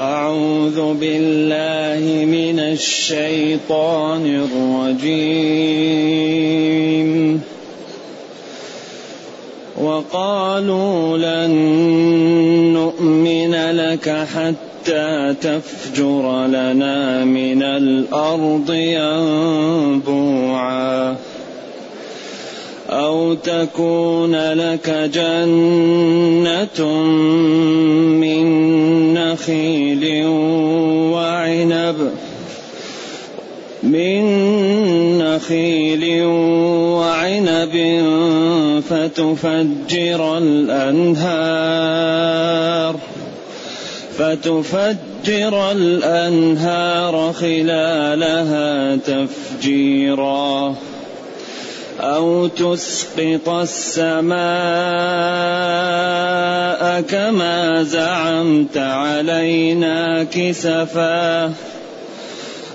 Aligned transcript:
أعوذ 0.00 0.94
بالله 0.94 2.24
من 2.24 2.58
الشيطان 2.60 4.48
الرجيم. 4.96 5.50
وقالوا 9.80 11.18
لن 11.18 11.50
نؤمن 12.72 13.54
لك 13.54 14.26
حتى 14.34 15.34
تفجر 15.40 16.46
لنا 16.46 17.24
من 17.24 17.62
الأرض 17.62 18.70
ينبوعا. 18.70 20.00
أو 23.10 23.34
تكون 23.34 24.36
لك 24.52 25.10
جنة 25.14 26.86
من 28.20 28.44
نخيل 29.14 30.26
وعنب. 31.12 32.10
من 33.82 34.22
نخيل 35.18 36.24
وعنب 36.24 37.74
فتفجر 38.90 40.38
الأنهار. 40.38 41.90
فتفجر 44.18 45.72
الأنهار 45.72 47.32
خلالها 47.32 48.96
تفجيرا. 48.96 50.74
أو 52.00 52.46
تسقط 52.46 53.48
السماء 53.48 54.40
كما 57.00 57.82
زعمت 57.82 58.76
علينا 58.76 60.24
كسفا 60.24 61.52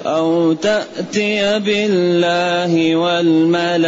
أو 0.05 0.53
تأتي 0.53 1.59
بالله 1.59 2.95
والملائكة 2.95 3.85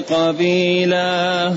قبيلاً 0.00 1.52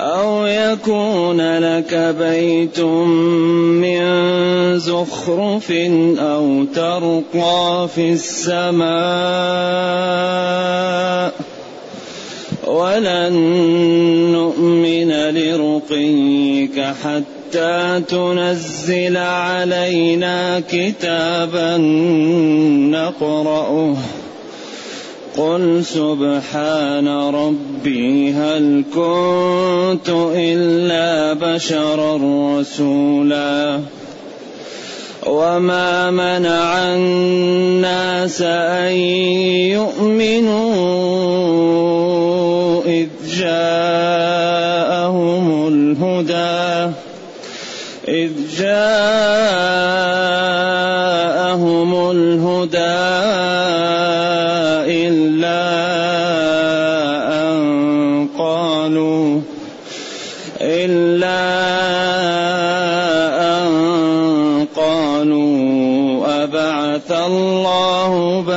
أو 0.00 0.46
يكون 0.46 1.58
لك 1.58 2.14
بيت 2.18 2.80
من 2.80 4.78
زخرف 4.78 5.72
أو 6.18 6.64
ترقى 6.64 7.88
في 7.94 8.12
السماء 8.12 8.86
ولن 12.66 13.32
نؤمن 14.32 15.10
لرقيك 15.30 16.80
حتى 16.80 18.02
تنزل 18.08 19.16
علينا 19.16 20.62
كتابا 20.70 21.76
نقرأه. 22.90 23.96
قل 25.36 25.84
سبحان 25.84 27.08
ربي 27.08 28.32
هل 28.32 28.84
كنت 28.94 30.08
إلا 30.34 31.32
بشرا 31.32 32.16
رسولا. 32.60 33.80
وما 35.26 36.10
منع 36.10 36.94
الناس 36.94 38.42
أن 38.42 38.92
يؤمنوا 39.76 40.82
إذ 42.86 43.08
جاءهم 43.38 43.75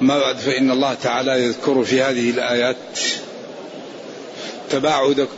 ما 0.00 0.18
بعد 0.18 0.36
فإن 0.36 0.70
الله 0.70 0.94
تعالى 0.94 1.44
يذكر 1.44 1.84
في 1.84 2.02
هذه 2.02 2.30
الآيات 2.30 2.76
تباعد 4.70 5.28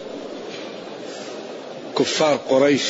كفار 1.98 2.36
قريش 2.48 2.82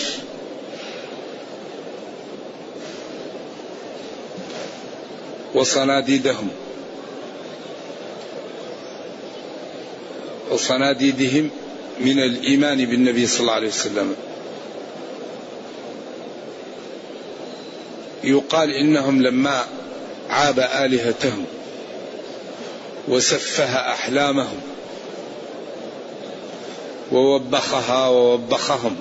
وصناديدهم 5.54 6.48
وصناديدهم 10.50 11.50
من 12.00 12.18
الإيمان 12.18 12.84
بالنبي 12.86 13.26
صلى 13.26 13.40
الله 13.40 13.52
عليه 13.52 13.68
وسلم. 13.68 14.14
يقال 18.24 18.70
إنهم 18.70 19.22
لما 19.22 19.64
عاب 20.30 20.58
آلهتهم. 20.58 21.44
وسفه 23.08 23.92
احلامهم 23.92 24.60
ووبخها 27.12 28.08
ووبخهم 28.08 28.96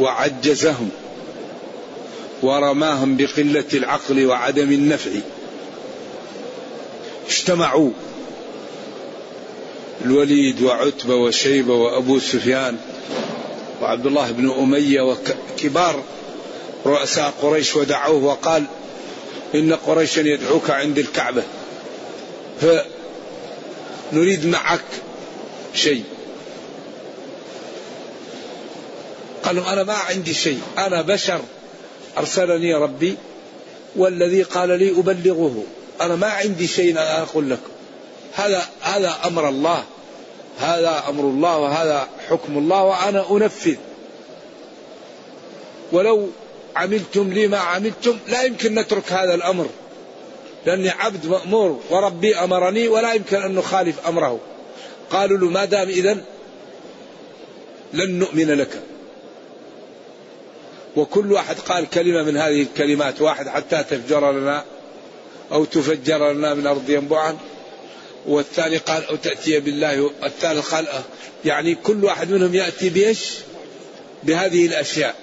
وعجزهم 0.00 0.90
ورماهم 2.42 3.16
بقلة 3.16 3.64
العقل 3.74 4.26
وعدم 4.26 4.72
النفع. 4.72 5.10
اجتمعوا 7.28 7.90
الوليد 10.04 10.62
وعتبة 10.62 11.14
وشيبة 11.14 11.74
وأبو 11.74 12.18
سفيان 12.18 12.76
وعبد 13.82 14.06
الله 14.06 14.30
بن 14.30 14.50
أمية 14.50 15.00
وكبار 15.00 16.02
رؤساء 16.86 17.34
قريش 17.42 17.76
ودعوه 17.76 18.24
وقال 18.24 18.64
إن 19.54 19.72
قريشا 19.72 20.20
يدعوك 20.20 20.70
عند 20.70 20.98
الكعبة. 20.98 21.42
فنريد 22.60 24.46
معك 24.46 24.84
شيء. 25.74 26.04
قالوا 29.42 29.72
أنا 29.72 29.82
ما 29.82 29.94
عندي 29.94 30.34
شيء 30.34 30.60
أنا 30.78 31.02
بشر. 31.02 31.40
أرسلني 32.18 32.74
ربي 32.74 33.16
والذي 33.96 34.42
قال 34.42 34.68
لي 34.68 34.90
أبلغه. 34.90 35.64
أنا 36.00 36.16
ما 36.16 36.26
عندي 36.26 36.66
شيء 36.66 36.98
أقول 36.98 37.50
لكم 37.50 37.70
هذا 38.34 38.62
هذا 38.80 39.16
أمر 39.24 39.48
الله. 39.48 39.84
هذا 40.58 41.04
أمر 41.08 41.24
الله 41.24 41.58
وهذا 41.58 42.08
حكم 42.28 42.58
الله 42.58 42.82
وأنا 42.82 43.30
أنفذ. 43.30 43.76
ولو 45.92 46.28
عملتم 46.76 47.32
لي 47.32 47.48
ما 47.48 47.58
عملتم 47.58 48.18
لا 48.28 48.42
يمكن 48.42 48.74
نترك 48.74 49.12
هذا 49.12 49.34
الأمر. 49.34 49.66
لأني 50.66 50.90
عبد 50.90 51.26
مأمور 51.26 51.80
وربي 51.90 52.36
أمرني 52.36 52.88
ولا 52.88 53.12
يمكن 53.12 53.36
أن 53.36 53.54
نخالف 53.54 54.06
أمره. 54.06 54.40
قالوا 55.10 55.38
له 55.38 55.48
ما 55.48 55.64
دام 55.64 55.88
إذن 55.88 56.24
لن 57.92 58.18
نؤمن 58.18 58.50
لك. 58.50 58.82
وكل 60.96 61.32
واحد 61.32 61.58
قال 61.58 61.90
كلمة 61.90 62.22
من 62.22 62.36
هذه 62.36 62.62
الكلمات 62.62 63.20
واحد 63.20 63.48
حتى 63.48 63.84
تفجر 63.90 64.32
لنا 64.32 64.64
أو 65.52 65.64
تفجر 65.64 66.32
لنا 66.32 66.54
من 66.54 66.66
أرض 66.66 66.90
ينبوعا 66.90 67.38
والثاني 68.26 68.76
قال 68.76 69.04
أو 69.04 69.16
تأتي 69.16 69.60
بالله 69.60 70.10
الثالث 70.24 70.74
قال 70.74 70.86
يعني 71.44 71.74
كل 71.74 72.04
واحد 72.04 72.30
منهم 72.30 72.54
يأتي 72.54 72.88
بإيش؟ 72.90 73.34
بهذه 74.22 74.66
الأشياء. 74.66 75.14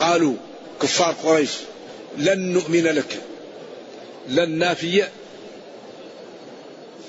قالوا 0.00 0.34
كفار 0.82 1.14
قريش 1.24 1.50
لن 2.18 2.52
نؤمن 2.52 2.84
لك. 2.84 3.20
لن 4.28 4.58
نافية 4.58 5.10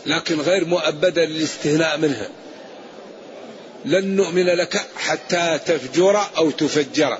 لكن 0.05 0.41
غير 0.41 0.65
مؤبدة 0.65 1.25
للاستهناء 1.25 1.97
منها. 1.97 2.29
لن 3.85 4.15
نؤمن 4.15 4.45
لك 4.45 4.85
حتى 4.95 5.59
تفجر 5.65 6.27
أو 6.37 6.51
تفجر. 6.51 7.17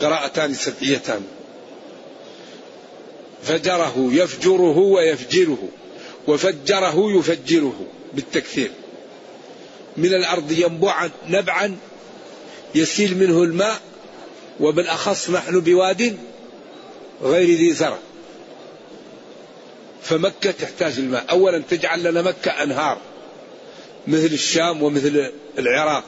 قراءتان 0.00 0.54
سبعيتان. 0.54 1.22
فجره 3.42 4.08
يفجره 4.12 4.78
ويفجره. 4.78 5.68
وفجره 6.28 7.18
يفجره 7.18 7.86
بالتكثير. 8.12 8.70
من 9.96 10.14
الأرض 10.14 10.52
ينبوعا 10.52 11.10
نبعا. 11.28 11.76
يسيل 12.74 13.18
منه 13.18 13.42
الماء. 13.42 13.80
وبالأخص 14.60 15.30
نحن 15.30 15.60
بواد 15.60 16.16
غير 17.22 17.58
ذي 17.58 17.72
زرع. 17.72 17.98
فمكة 20.02 20.50
تحتاج 20.50 20.98
الماء. 20.98 21.24
أولا 21.30 21.62
تجعل 21.70 22.04
لنا 22.04 22.22
مكة 22.22 22.50
أنهار 22.50 22.98
مثل 24.06 24.26
الشام 24.32 24.82
ومثل 24.82 25.32
العراق. 25.58 26.04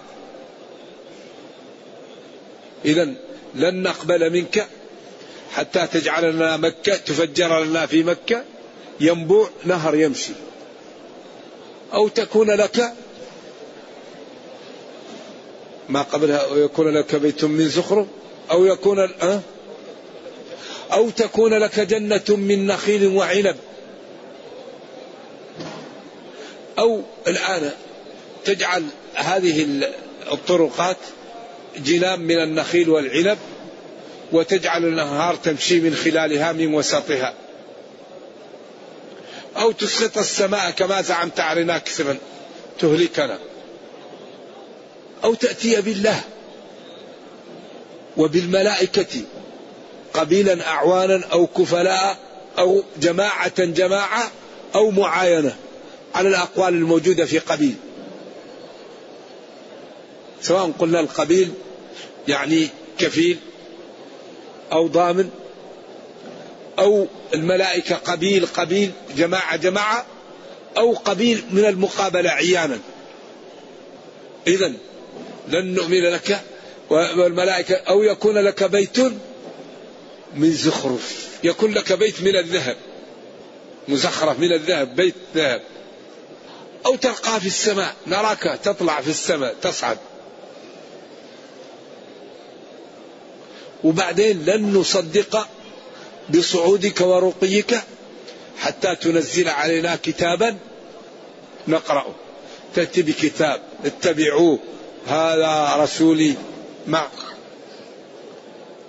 إذا 2.85 3.15
لن 3.55 3.83
نقبل 3.83 4.33
منك 4.33 4.67
حتى 5.53 5.87
تجعل 5.87 6.35
لنا 6.35 6.57
مكة 6.57 6.97
تفجر 6.97 7.65
لنا 7.65 7.87
في 7.87 8.03
مكة. 8.03 8.45
ينبوع 9.01 9.51
نهر 9.65 9.95
يمشي. 9.95 10.33
أو 11.93 12.09
تكون 12.09 12.51
لك 12.51 12.93
ما 15.89 16.03
قبلها 16.03 16.37
أو 16.37 16.59
يكون 16.59 16.89
لك 16.89 17.15
بيت 17.15 17.45
من 17.45 17.69
زخرف 17.69 18.07
أو 18.51 18.67
يكون 18.67 18.99
أه؟ 18.99 19.41
أو 20.93 21.11
تكون 21.11 21.55
لك 21.55 21.81
جنة 21.81 22.25
من 22.29 22.67
نخيل 22.67 23.07
وعنب. 23.07 23.57
أو 26.79 27.03
الآن 27.27 27.71
تجعل 28.45 28.85
هذه 29.15 29.67
الطرقات 30.33 30.97
جنان 31.79 32.21
من 32.21 32.43
النخيل 32.43 32.89
والعنب 32.91 33.39
وتجعل 34.33 34.85
الأنهار 34.85 35.35
تمشي 35.35 35.81
من 35.81 35.95
خلالها 35.95 36.53
من 36.53 36.75
وسطها. 36.75 37.35
أو 39.57 39.73
تسقط 39.73 40.19
السماء 40.19 40.71
كما 40.71 41.03
زعمت 41.03 41.41
علينا 41.41 41.79
كسرا 41.79 42.17
تهلكنا. 42.81 43.39
أو 45.25 45.35
تأتي 45.35 45.81
بالله 45.81 46.21
وبالملائكة 48.17 49.23
قبيلا 50.15 50.69
أعوانا 50.69 51.25
أو 51.33 51.47
كفلاء 51.47 52.17
أو 52.59 52.83
جماعة 53.01 53.65
جماعة 53.65 54.31
أو 54.75 54.91
معاينة 54.91 55.57
على 56.15 56.29
الأقوال 56.29 56.75
الموجودة 56.75 57.25
في 57.25 57.39
قبيل. 57.39 57.75
سواء 60.43 60.71
قلنا 60.79 61.01
القبيل 61.01 61.53
يعني 62.29 62.69
كفيل 62.99 63.39
أو 64.73 64.87
ضامن 64.87 65.31
أو 66.79 67.07
الملائكة 67.35 67.95
قبيل 67.95 68.47
قبيل 68.47 68.93
جماعة 69.17 69.57
جماعة 69.57 70.07
أو 70.77 70.93
قبيل 70.93 71.43
من 71.51 71.65
المقابلة 71.65 72.31
عيانا. 72.31 72.79
إذا 74.47 74.73
لن 75.49 75.75
نؤمن 75.75 76.03
لك 76.03 76.41
والملائكة 76.91 77.75
أو 77.75 78.03
يكون 78.03 78.39
لك 78.39 78.65
بيت 78.65 78.99
من 80.35 80.53
زخرف. 80.53 81.29
يكون 81.45 81.73
لك 81.73 81.93
بيت 81.93 82.23
من 82.23 82.37
الذهب. 82.37 82.77
مزخرف 83.89 84.39
من 84.39 84.53
الذهب 84.53 84.97
بيت 84.97 85.15
ذهب. 85.35 85.63
أو 86.87 86.97
تلقى 86.97 87.41
في 87.41 87.47
السماء. 87.47 87.95
نراك 88.07 88.61
تطلع 88.65 89.01
في 89.01 89.11
السماء 89.11 89.55
تصعد. 89.63 89.99
وبعدين 93.85 94.45
لن 94.45 94.73
نصدق 94.73 95.49
بصعودك 96.31 97.01
ورقيك 97.01 97.81
حتى 98.59 98.97
تنزل 98.97 99.49
علينا 99.49 99.97
كتابا 99.97 100.57
نقرأه. 101.69 102.15
تأتي 102.75 103.03
بكتاب. 103.03 103.63
اتبعوه. 103.85 104.59
هذا 105.07 105.77
رسولي 105.77 106.35
مع 106.87 107.09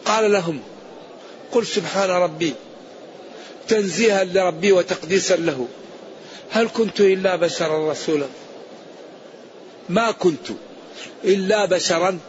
قال 0.05 0.31
لهم 0.31 0.61
قل 1.51 1.65
سبحان 1.65 2.09
ربي 2.09 2.53
تنزيها 3.67 4.23
لربي 4.23 4.71
وتقديسا 4.71 5.35
له. 5.35 5.67
هل 6.51 6.69
كنت 6.73 7.01
إلا 7.01 7.35
بشرا 7.35 7.91
رسولا؟ 7.91 8.25
ما 9.89 10.11
كنت 10.11 10.47
إلا 11.23 11.65
بشرا 11.65 12.19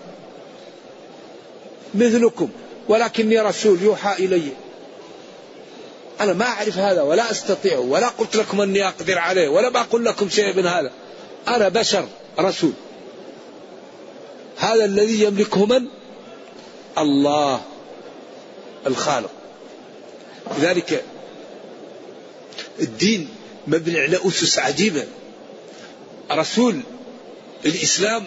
مثلكم 1.95 2.49
ولكني 2.89 3.41
رسول 3.41 3.83
يوحى 3.83 4.25
إلي. 4.25 4.43
أنا 6.21 6.33
ما 6.33 6.45
أعرف 6.45 6.79
هذا 6.79 7.03
ولا 7.03 7.31
أستطيع 7.31 7.79
ولا 7.79 8.09
قلت 8.09 8.37
لكم 8.37 8.61
أني 8.61 8.89
أقدر 8.89 9.19
عليه 9.19 9.49
ولا 9.49 9.69
بقول 9.69 10.05
لكم 10.05 10.29
شيء 10.29 10.57
من 10.57 10.67
هذا. 10.67 10.91
أنا 11.49 11.69
بشر 11.69 12.09
رسول. 12.39 12.73
هذا 14.57 14.85
الذي 14.85 15.23
يملكه 15.25 15.67
من؟ 15.67 15.87
الله. 16.99 17.61
الخالق. 18.87 19.31
لذلك 20.59 21.05
الدين 22.81 23.29
مبني 23.67 24.01
على 24.01 24.19
أسس 24.29 24.59
عجيبة. 24.59 25.07
رسول 26.33 26.81
الإسلام 27.65 28.27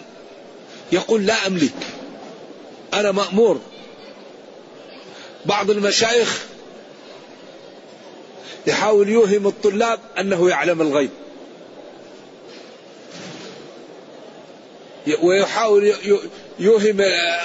يقول 0.92 1.26
لا 1.26 1.46
أملك 1.46 1.74
أنا 2.94 3.12
مأمور. 3.12 3.60
بعض 5.46 5.70
المشايخ 5.70 6.42
يحاول 8.66 9.08
يوهم 9.08 9.46
الطلاب 9.46 10.00
أنه 10.18 10.50
يعلم 10.50 10.82
الغيب. 10.82 11.10
ويحاول 15.22 15.94
يوهم 16.58 17.00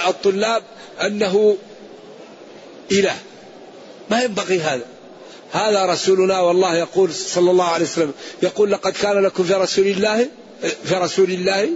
الطلاب 0.06 0.62
أنه 1.02 1.56
إله. 2.90 3.16
ما 4.10 4.22
ينبغي 4.22 4.60
هذا. 4.60 4.84
هذا 5.52 5.86
رسولنا 5.86 6.40
والله 6.40 6.76
يقول 6.76 7.14
صلى 7.14 7.50
الله 7.50 7.64
عليه 7.64 7.84
وسلم 7.84 8.12
يقول 8.42 8.70
لقد 8.70 8.92
كان 8.92 9.22
لكم 9.22 9.44
في 9.44 9.54
رسول 9.54 9.86
الله 9.86 10.28
في 10.84 10.94
رسول 10.94 11.30
الله 11.30 11.68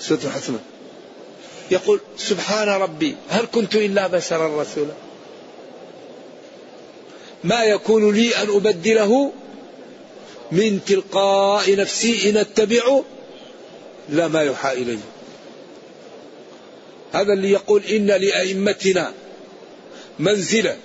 سورة 0.00 0.20
الحسنة. 0.24 0.58
يقول 1.70 2.00
سبحان 2.18 2.68
ربي 2.68 3.16
هل 3.28 3.46
كنت 3.54 3.74
إلا 3.74 4.06
بشرا 4.06 4.62
رسولا؟ 4.62 4.92
ما 7.44 7.64
يكون 7.64 8.14
لي 8.14 8.36
أن 8.36 8.48
أبدله 8.48 9.32
من 10.52 10.80
تلقاء 10.86 11.76
نفسي 11.76 12.30
إن 12.30 12.36
أتبع 12.36 13.00
لا 14.08 14.28
ما 14.28 14.42
يوحى 14.42 14.72
إلي. 14.72 14.98
هذا 17.12 17.32
اللي 17.32 17.50
يقول 17.50 17.82
إن 17.84 18.06
لأئمتنا 18.06 19.12
منزلة. 20.18 20.76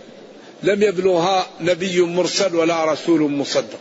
لم 0.64 0.84
يبلغها 0.84 1.48
نبي 1.62 2.02
مرسل 2.02 2.56
ولا 2.56 2.92
رسول 2.92 3.32
مصدق. 3.32 3.80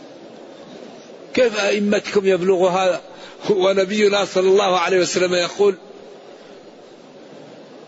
كيف 1.33 1.59
أئمتكم 1.59 2.25
يبلغ 2.25 2.67
هذا 2.67 3.01
ونبينا 3.49 4.25
صلى 4.25 4.47
الله 4.47 4.79
عليه 4.79 4.99
وسلم 4.99 5.33
يقول 5.33 5.75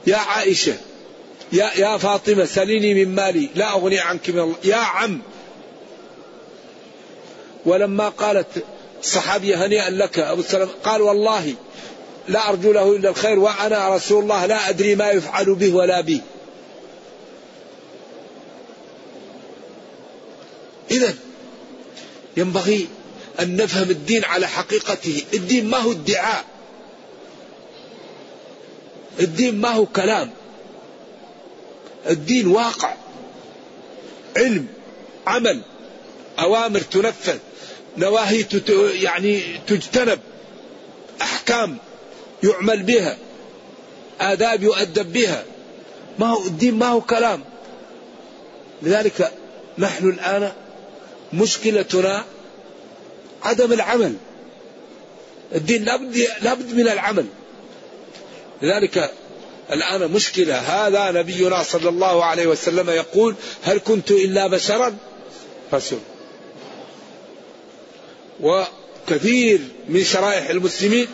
يا 0.07 0.17
عائشة 0.17 0.75
يا 1.51 1.71
يا 1.77 1.97
فاطمة 1.97 2.45
سليني 2.45 3.05
من 3.05 3.15
مالي 3.15 3.49
لا 3.55 3.71
أغني 3.71 3.99
عنك 3.99 4.29
من 4.29 4.39
الله. 4.39 4.55
يا 4.63 4.75
عم. 4.75 5.21
ولما 7.65 8.09
قالت 8.09 8.47
الصحابية 9.03 9.65
هنيئا 9.65 9.89
لك 9.89 10.19
أبو 10.19 10.41
السلام 10.41 10.69
قال 10.83 11.01
والله 11.01 11.53
لا 12.27 12.49
أرجو 12.49 12.71
له 12.71 12.95
إلا 12.95 13.09
الخير 13.09 13.39
وأنا 13.39 13.95
رسول 13.95 14.23
الله 14.23 14.45
لا 14.45 14.69
أدري 14.69 14.95
ما 14.95 15.09
يفعل 15.09 15.55
به 15.55 15.75
ولا 15.75 16.01
بي. 16.01 16.21
إذا 20.91 21.13
ينبغي 22.37 22.87
أن 23.39 23.55
نفهم 23.55 23.89
الدين 23.89 24.25
على 24.25 24.47
حقيقته. 24.47 25.23
الدين 25.33 25.65
ما 25.65 25.77
هو 25.77 25.91
ادعاء. 25.91 26.45
الدين 29.19 29.61
ما 29.61 29.69
هو 29.69 29.85
كلام. 29.85 30.31
الدين 32.09 32.47
واقع. 32.47 32.93
علم 34.37 34.67
عمل 35.27 35.61
أوامر 36.39 36.79
تنفذ 36.79 37.37
نواهي 37.97 38.45
يعني 39.01 39.41
تجتنب 39.67 40.19
أحكام 41.21 41.77
يعمل 42.43 42.83
بها 42.83 43.17
آداب 44.21 44.63
يؤدب 44.63 45.13
بها. 45.13 45.43
ما 46.19 46.27
هو 46.27 46.45
الدين 46.45 46.73
ما 46.73 46.87
هو 46.87 47.01
كلام. 47.01 47.43
لذلك 48.81 49.31
نحن 49.77 50.09
الآن 50.09 50.51
مشكلتنا 51.33 52.25
عدم 53.43 53.73
العمل. 53.73 54.13
الدين 55.55 55.83
لابد 55.83 56.27
لابد 56.41 56.73
من 56.73 56.87
العمل. 56.87 57.25
لذلك 58.61 59.11
الآن 59.71 60.11
مشكلة. 60.11 60.57
هذا 60.57 61.11
نبينا 61.11 61.63
صلى 61.63 61.89
الله 61.89 62.25
عليه 62.25 62.47
وسلم 62.47 62.89
يقول 62.89 63.35
هل 63.63 63.79
كنت 63.79 64.11
إلا 64.11 64.47
بشرا؟ 64.47 64.95
رسول 65.73 65.99
وكثير 68.41 69.59
من 69.89 70.03
شرائح 70.03 70.49
المسلمين 70.49 71.07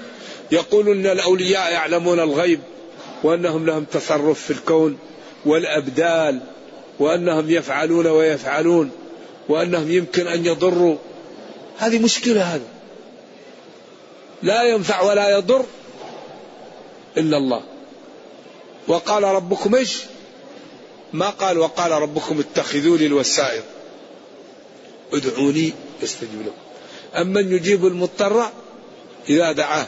يقول 0.51 0.89
إن 0.89 1.05
الأولياء 1.05 1.71
يعلمون 1.71 2.19
الغيب 2.19 2.59
وأنهم 3.23 3.65
لهم 3.65 3.83
تصرف 3.83 4.41
في 4.43 4.51
الكون 4.51 4.97
والأبدال 5.45 6.41
وأنهم 6.99 7.49
يفعلون 7.49 8.07
ويفعلون. 8.07 8.91
وأنهم 9.49 9.91
يمكن 9.91 10.27
أن 10.27 10.45
يضروا. 10.45 10.97
هذه 11.77 11.99
مشكلة 11.99 12.55
هذا 12.55 12.67
لا 14.43 14.63
ينفع 14.63 15.01
ولا 15.01 15.37
يضر 15.37 15.65
إلا 17.17 17.37
الله. 17.37 17.61
وقال 18.87 19.23
ربكم 19.23 19.75
إيش؟ 19.75 19.97
ما 21.13 21.29
قال 21.29 21.57
وقال 21.57 21.91
ربكم 21.91 22.39
اتخذوني 22.39 23.05
الوسائط 23.05 23.63
ادعوني 25.13 25.73
استجب 26.03 26.41
لكم. 26.41 27.21
أمن 27.21 27.51
يجيب 27.51 27.87
المضطر 27.87 28.49
إذا 29.29 29.51
دعاه. 29.51 29.87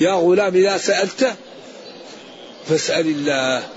يا 0.00 0.12
غلام 0.12 0.54
إذا 0.54 0.78
سألت 0.78 1.34
فاسأل 2.68 3.06
الله. 3.06 3.68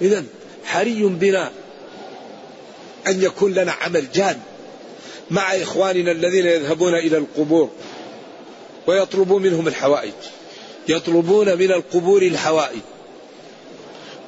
إذا 0.00 0.24
حري 0.64 1.02
بنا 1.02 1.52
أن 3.06 3.22
يكون 3.22 3.54
لنا 3.54 3.72
عمل 3.72 4.12
جاد 4.12 4.40
مع 5.30 5.54
إخواننا 5.54 6.12
الذين 6.12 6.46
يذهبون 6.46 6.94
إلى 6.94 7.16
القبور 7.16 7.70
ويطلبون 8.86 9.42
منهم 9.42 9.68
الحوائج. 9.68 10.12
يطلبون 10.88 11.58
من 11.58 11.72
القبور 11.72 12.22
الحوائج. 12.22 12.80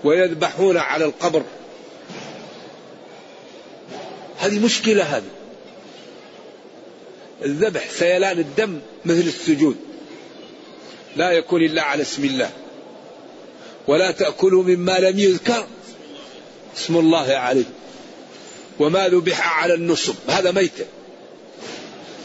ويذبحون 0.04 0.76
على 0.76 1.04
القبر. 1.04 1.42
هذه 4.38 4.64
مشكلة 4.64 5.04
هذه. 5.04 5.30
الذبح 7.44 7.90
سيلان 7.90 8.38
الدم 8.38 8.80
مثل 9.04 9.20
السجود. 9.20 9.76
لا 11.16 11.32
يكون 11.32 11.62
إلا 11.62 11.82
على 11.82 12.02
اسم 12.02 12.24
الله. 12.24 12.50
ولا 13.88 14.10
تأكلوا 14.10 14.62
مما 14.62 14.98
لم 14.98 15.18
يذكر 15.18 15.66
اسم 16.76 16.96
الله 16.96 17.32
عليه. 17.32 17.64
وما 18.82 19.08
ذبح 19.08 19.58
على 19.58 19.74
النصب 19.74 20.14
هذا 20.28 20.50
ميتة 20.50 20.84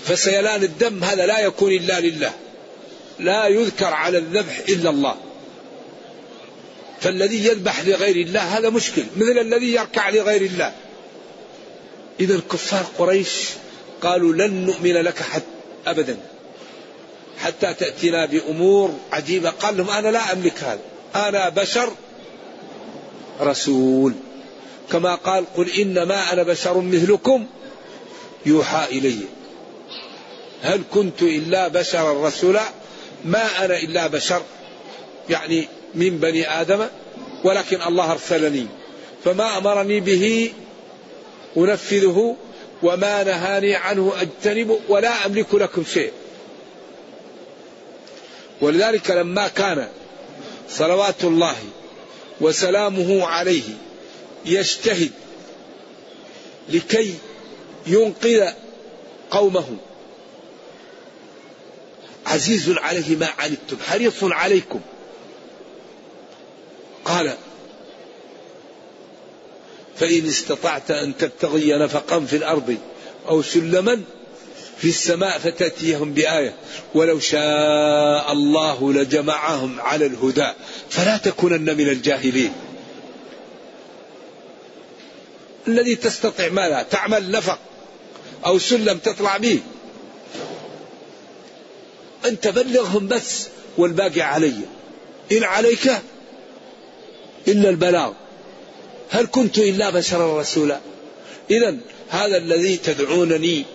فسيلان 0.06 0.64
الدم 0.64 1.04
هذا 1.04 1.26
لا 1.26 1.40
يكون 1.40 1.72
إلا 1.72 2.00
لله. 2.00 2.32
لا 3.20 3.48
يذكر 3.48 3.86
على 3.86 4.18
الذبح 4.18 4.60
إلا 4.70 4.90
الله. 4.90 5.16
فالذي 7.02 7.46
يذبح 7.46 7.86
لغير 7.86 8.16
الله 8.16 8.58
هذا 8.58 8.70
مشكل. 8.70 9.04
مثل 9.18 9.38
الذي 9.38 9.74
يركع 9.74 10.10
لغير 10.10 10.42
الله. 10.42 10.72
إذا 12.20 12.40
كفار 12.52 12.86
قريش 12.98 13.50
قالوا 14.02 14.34
لن 14.34 14.66
نؤمن 14.66 14.94
لك 14.94 15.22
حتى 15.22 15.46
أبدا. 15.88 16.18
حتى 17.40 17.74
تأتينا 17.74 18.26
بأمور 18.26 18.94
عجيبة. 19.12 19.50
قال 19.50 19.78
لهم 19.78 19.90
أنا 19.90 20.08
لا 20.08 20.34
أملك 20.34 20.64
هذا. 20.64 20.80
أنا 21.16 21.50
بشر 21.50 21.92
رسول. 23.42 24.14
كما 24.92 25.16
قال 25.16 25.46
قل 25.58 25.70
إنما 25.70 26.34
أنا 26.34 26.44
بشر 26.44 26.82
مثلكم 26.82 27.46
يوحى 28.46 28.86
إلي. 28.98 29.18
هل 30.62 30.82
كنت 30.94 31.22
إلا 31.22 31.68
بشرا 31.68 32.28
رسولا 32.28 32.64
ما 33.26 33.66
أنا 33.66 33.78
إلا 33.78 34.08
بشر 34.08 34.42
يعني 35.30 35.68
من 35.96 36.18
بني 36.18 36.62
آدم 36.62 36.88
ولكن 37.44 37.82
الله 37.82 38.12
أرسلني. 38.12 38.66
فما 39.26 39.58
أمرني 39.58 40.00
به 40.00 40.54
أنفذه 41.58 42.36
وما 42.84 43.24
نهاني 43.24 43.76
عنه 43.76 44.14
أجتنب 44.22 44.80
ولا 44.90 45.26
أملك 45.26 45.56
لكم 45.56 45.84
شيء. 45.94 46.12
ولذلك 48.62 49.12
لما 49.12 49.48
كان 49.48 49.88
صلوات 50.70 51.24
الله 51.24 51.56
وسلامه 52.42 53.26
عليه 53.26 53.64
يجتهد 54.46 55.12
لكي 56.70 57.16
ينقذ 57.88 58.50
قومه. 59.32 59.78
عزيز 62.26 62.70
عليه 62.70 63.16
ما 63.16 63.28
عنتم 63.38 63.78
حريص 63.88 64.24
عليكم. 64.24 64.80
قال 67.06 67.34
فإن 70.00 70.28
استطعت 70.28 70.92
أن 70.92 71.18
تبتغي 71.18 71.74
نفقا 71.74 72.20
في 72.20 72.36
الأرض 72.36 72.78
أو 73.28 73.42
سلما 73.42 74.04
في 74.78 74.90
السماء 74.90 75.40
فتأتيهم 75.40 76.14
بآية 76.14 76.54
ولو 76.96 77.20
شاء 77.20 78.32
الله 78.32 78.94
لجمعهم 78.94 79.82
على 79.82 80.06
الهدى 80.06 80.52
فلا 80.90 81.18
تكونن 81.18 81.78
من 81.78 81.90
الجاهلين. 81.90 82.54
الذي 85.68 85.96
تستطيع 85.96 86.50
ماذا؟ 86.50 86.86
تعمل 86.92 87.32
نفق 87.32 87.60
أو 88.46 88.60
سلم 88.60 88.98
تطلع 88.98 89.38
به 89.38 89.60
أنت 92.26 92.48
بلغهم 92.48 93.08
بس 93.08 93.48
والباقي 93.78 94.22
علي. 94.22 94.54
إن 95.32 95.44
عليك 95.44 95.92
إلا 97.48 97.70
البلاغ. 97.70 98.14
هل 99.10 99.28
كنت 99.32 99.58
إلا 99.58 99.90
بشرا 99.90 100.42
رسولا؟ 100.42 100.80
إذا 101.52 101.78
هذا 102.10 102.38
الذي 102.38 102.78
تدعونني 102.78 103.66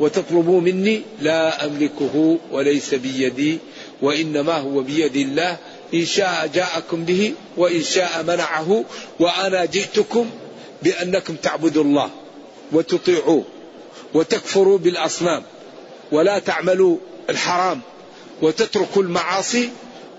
وتطلبوا 0.00 0.60
مني 0.60 1.02
لا 1.20 1.66
أملكه 1.66 2.38
وليس 2.50 2.94
بيدي 2.94 3.58
وإنما 4.02 4.56
هو 4.56 4.82
بيد 4.82 5.16
الله. 5.16 5.56
إن 5.94 6.06
شاء 6.06 6.50
جاءكم 6.54 7.04
به 7.04 7.34
وإن 7.56 7.82
شاء 7.82 8.22
منعه 8.22 8.84
وأنا 9.20 9.64
جئتكم 9.64 10.30
بأنكم 10.84 11.36
تعبدوا 11.36 11.84
الله 11.84 12.10
وتطيعوه 12.72 13.44
وتكفروا 14.14 14.78
بالأصنام 14.78 15.42
ولا 16.12 16.38
تعملوا 16.38 16.96
الحرام 17.30 17.80
وتتركوا 18.42 19.02
المعاصي 19.02 19.70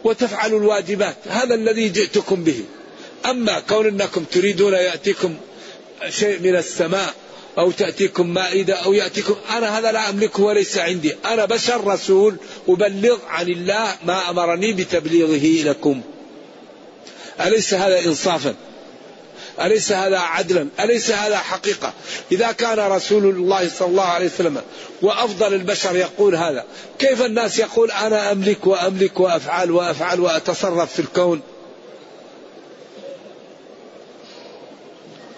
وتفعلوا 0.04 0.60
الواجبات. 0.60 1.16
هذا 1.28 1.56
الذي 1.56 1.90
جئتكم 1.90 2.44
به. 2.44 2.64
أما 3.26 3.60
كون 3.60 3.88
أنكم 3.88 4.24
تريدون 4.24 4.74
يأتيكم 4.74 5.36
شيء 6.10 6.40
من 6.40 6.56
السماء 6.56 7.14
أو 7.58 7.72
تأتيكم 7.72 8.34
مائدة 8.34 8.74
أو 8.74 8.94
يأتيكم 8.94 9.36
أنا 9.50 9.80
هذا 9.80 9.92
لا 9.92 10.10
أملكه 10.10 10.44
وليس 10.44 10.78
عندي. 10.78 11.16
أنا 11.26 11.46
بشر 11.46 11.88
رسول 11.88 12.36
أبلغ 12.68 13.18
عن 13.28 13.50
الله 13.50 13.96
ما 14.06 14.30
أمرني 14.30 14.74
بتبليغه 14.74 15.70
لكم. 15.70 16.02
أليس 17.42 17.74
هذا 17.74 18.06
إنصافا؟ 18.06 18.56
أليس 19.62 19.92
هذا 19.92 20.20
عدلا؟ 20.20 20.68
أليس 20.80 21.12
هذا 21.12 21.38
حقيقة؟ 21.38 21.94
إذا 22.32 22.52
كان 22.52 22.80
رسول 22.80 23.26
الله 23.26 23.70
صلى 23.70 23.88
الله 23.88 24.04
عليه 24.04 24.26
وسلم 24.26 24.62
وأفضل 25.02 25.54
البشر 25.54 25.96
يقول 25.96 26.36
هذا 26.36 26.66
كيف 27.00 27.22
الناس 27.22 27.60
يقول 27.60 27.92
أنا 27.92 28.32
أملك 28.32 28.68
وأملك 28.68 29.20
وأفعل 29.20 29.72
وأفعل 29.72 30.20
وأتصرف 30.20 30.94
في 30.94 31.00
الكون؟ 31.00 31.42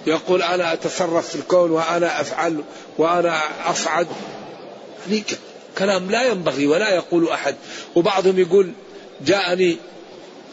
يقول 0.07 0.41
أنا 0.41 0.73
أتصرف 0.73 1.29
في 1.29 1.35
الكون 1.35 1.71
وأنا 1.71 2.21
أفعل 2.21 2.63
وأنا 2.97 3.41
أصعد. 3.71 4.07
يعني 5.09 5.23
كلام 5.77 6.11
لا 6.11 6.23
ينبغي 6.23 6.67
ولا 6.67 6.95
يقول 6.95 7.29
أحد. 7.29 7.55
وبعضهم 7.95 8.39
يقول 8.39 8.71
جاءني 9.21 9.77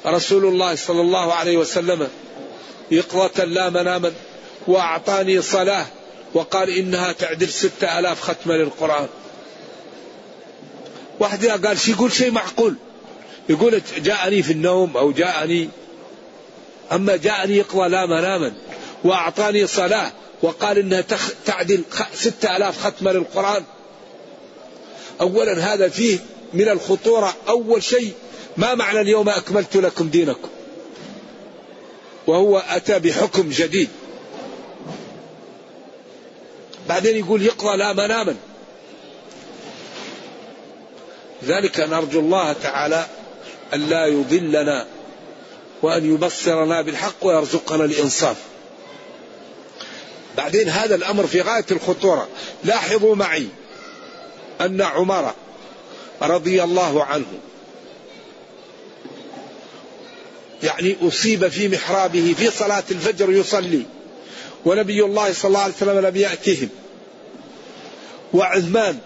رسول 0.06 0.44
الله 0.44 0.74
صلى 0.74 1.00
الله 1.00 1.32
عليه 1.32 1.56
وسلم 1.56 2.08
يقظة 2.90 3.44
لا 3.44 3.70
مناما 3.70 4.12
وأعطاني 4.66 5.42
صلاة 5.42 5.86
وقال 6.34 6.70
إنها 6.70 7.12
تعدل 7.12 7.48
ستة 7.48 7.98
ألاف 7.98 8.20
ختمة 8.20 8.54
للقرآن. 8.54 9.08
واحد 11.20 11.46
قال 11.46 11.78
شي 11.78 11.90
يقول؟ 11.90 12.12
شيء 12.12 12.30
معقول. 12.30 12.74
يقول 13.48 13.82
جاءني 13.98 14.42
في 14.42 14.52
النوم 14.52 14.96
أو 14.96 15.12
جاءني. 15.12 15.68
أما 16.92 17.16
جاءني 17.16 17.56
يقظة 17.56 17.86
لا 17.86 18.06
مناما 18.06 18.52
وأعطاني 19.04 19.66
صلاة 19.66 20.12
وقال 20.42 20.78
إنها 20.78 21.04
تعدل 21.46 21.82
ستة 22.14 22.56
ألاف 22.56 22.86
ختمة 22.86 23.12
للقرآن. 23.12 23.64
أولا 25.20 25.74
هذا 25.74 25.88
فيه 25.88 26.18
من 26.54 26.68
الخطورة 26.68 27.34
أول 27.48 27.82
شيء 27.82 28.12
ما 28.56 28.74
معنى 28.74 29.00
اليوم 29.00 29.28
أكملت 29.28 29.76
لكم 29.76 30.08
دينكم؟ 30.08 30.48
وهو 32.26 32.58
أتى 32.58 32.98
بحكم 32.98 33.48
جديد. 33.48 33.88
بعدين 36.88 37.16
يقول 37.16 37.42
يقضى 37.42 37.76
لا 37.76 37.92
مناما. 37.92 38.36
ذلك 41.44 41.80
نرجو 41.80 42.20
الله 42.20 42.52
تعالى 42.52 43.06
أن 43.74 43.88
لا 43.88 44.06
يضلنا 44.06 44.86
وأن 45.82 46.14
يبصرنا 46.14 46.82
بالحق 46.82 47.26
ويرزقنا 47.26 47.84
الإنصاف. 47.84 48.36
بعدين 50.36 50.68
هذا 50.68 50.94
الأمر 50.94 51.26
في 51.26 51.40
غاية 51.40 51.66
الخطورة. 51.70 52.28
لاحظوا 52.64 53.14
معي 53.14 53.48
أن 54.60 54.80
عمر 54.80 55.32
رضي 56.22 56.62
الله 56.62 57.04
عنه 57.04 57.26
يعني 60.62 60.96
أصيب 61.02 61.48
في 61.48 61.68
محرابه 61.68 62.34
في 62.38 62.50
صلاة 62.50 62.84
الفجر 62.90 63.32
يصلي. 63.32 63.82
ونبي 64.64 65.04
الله 65.04 65.32
صلى 65.32 65.48
الله 65.48 65.60
عليه 65.60 65.74
وسلم 65.74 65.98
لم 65.98 66.16
يأتهم. 66.16 66.68
وعثمان 68.34 68.98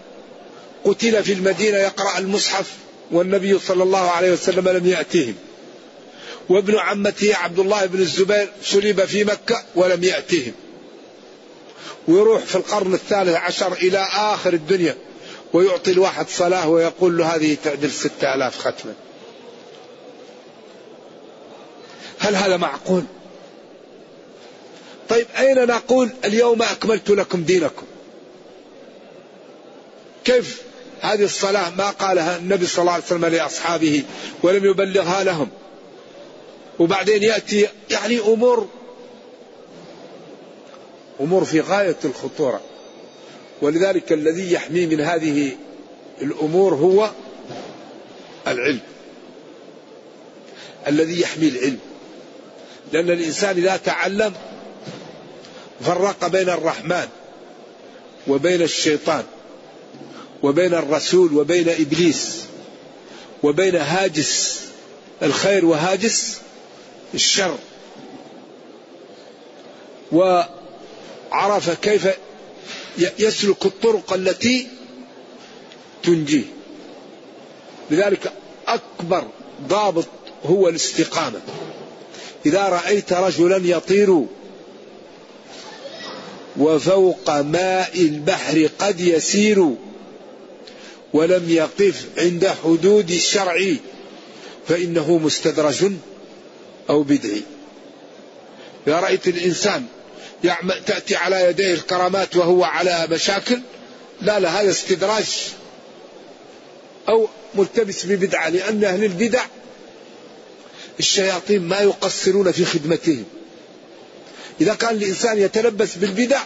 قتل 0.85 1.23
في 1.23 1.33
المدينة 1.33 1.77
يقرأ 1.77 2.17
المصحف 2.17 2.71
والنبي 3.11 3.59
صلى 3.59 3.83
الله 3.83 4.11
عليه 4.11 4.31
وسلم 4.31 4.69
لم 4.69 4.87
يأتهم. 4.87 5.35
وابن 6.49 6.77
عمته 6.77 7.35
عبد 7.35 7.59
الله 7.59 7.85
بن 7.85 7.99
الزبير 7.99 8.49
صلب 8.63 9.05
في 9.05 9.23
مكة 9.23 9.63
ولم 9.75 10.03
يأتهم. 10.03 10.53
ويروح 12.07 12.43
في 12.43 12.55
القرن 12.55 12.93
الثالث 12.93 13.35
عشر 13.35 13.73
إلى 13.73 14.07
آخر 14.15 14.53
الدنيا 14.53 14.95
ويعطي 15.53 15.91
الواحد 15.91 16.29
صلاة 16.29 16.69
ويقول 16.69 17.17
له 17.17 17.35
هذه 17.35 17.57
تعدل 17.63 17.91
ستة 17.91 18.35
آلاف 18.35 18.57
ختمة 18.57 18.93
هل 22.19 22.35
هذا 22.35 22.57
معقول؟ 22.57 23.03
طيب 25.09 25.27
أين 25.37 25.65
نقول 25.67 26.11
اليوم 26.25 26.61
أكملت 26.61 27.09
لكم 27.09 27.43
دينكم؟ 27.43 27.85
كيف 30.25 30.61
هذه 31.01 31.23
الصلاة 31.23 31.69
ما 31.69 31.89
قالها 31.89 32.37
النبي 32.37 32.65
صلى 32.65 32.81
الله 32.81 32.93
عليه 32.93 33.03
وسلم 33.03 33.25
لأصحابه 33.25 34.03
ولم 34.43 34.65
يبلغها 34.65 35.23
لهم؟ 35.23 35.49
وبعدين 36.79 37.23
يأتي 37.23 37.67
يعني 37.91 38.19
أمور 38.19 38.67
أمور 41.19 41.45
في 41.45 41.61
غاية 41.61 41.97
الخطورة. 42.05 42.61
ولذلك 43.61 44.11
الذي 44.11 44.53
يحمي 44.53 44.85
من 44.85 45.01
هذه 45.01 45.51
الأمور 46.21 46.73
هو 46.73 47.11
العلم. 48.47 48.79
الذي 50.87 51.21
يحمي 51.21 51.47
العلم. 51.47 51.79
لأن 52.93 53.09
الإنسان 53.09 53.57
إذا 53.57 53.77
تعلم 53.77 54.33
فرق 55.81 56.27
بين 56.27 56.49
الرحمن 56.49 57.07
وبين 58.27 58.61
الشيطان 58.61 59.23
وبين 60.43 60.73
الرسول 60.73 61.33
وبين 61.33 61.69
إبليس 61.69 62.43
وبين 63.43 63.75
هاجس 63.75 64.61
الخير 65.23 65.65
وهاجس 65.65 66.37
الشر. 67.13 67.57
وعرف 70.11 71.69
كيف 71.69 72.07
يسلك 73.19 73.65
الطرق 73.65 74.13
التي 74.13 74.67
تنجيه. 76.03 76.43
لذلك 77.91 78.33
أكبر 78.67 79.23
ضابط 79.67 80.07
هو 80.45 80.69
الاستقامة. 80.69 81.39
إذا 82.47 82.63
رأيت 82.63 83.13
رجلا 83.13 83.57
يطير 83.57 84.25
وفوق 86.57 87.39
ماء 87.41 88.01
البحر 88.01 88.69
قد 88.79 88.99
يسير 88.99 89.69
ولم 91.13 91.49
يقف 91.49 92.05
عند 92.17 92.47
حدود 92.63 93.11
الشرع 93.11 93.73
فإنه 94.67 95.17
مستدرج 95.17 95.91
أو 96.89 97.03
بدعي. 97.03 97.41
إذا 98.87 98.99
رأيت 98.99 99.27
الإنسان 99.27 99.85
تأتي 100.85 101.15
على 101.15 101.43
يديه 101.43 101.73
الكرامات 101.73 102.35
وهو 102.35 102.63
على 102.63 103.07
مشاكل 103.11 103.59
لا 104.21 104.39
لا 104.39 104.61
هذا 104.61 104.69
استدراج 104.69 105.25
أو 107.09 107.27
ملتبس 107.55 108.05
ببدعة 108.05 108.49
لأن 108.49 108.83
أهل 108.83 109.03
البدع 109.03 109.43
الشياطين 110.99 111.61
ما 111.61 111.79
يقصرون 111.79 112.51
في 112.51 112.65
خدمتهم. 112.65 113.25
إذا 114.61 114.73
كان 114.73 114.95
الإنسان 114.95 115.37
يتلبس 115.37 115.95
بالبدع 115.95 116.41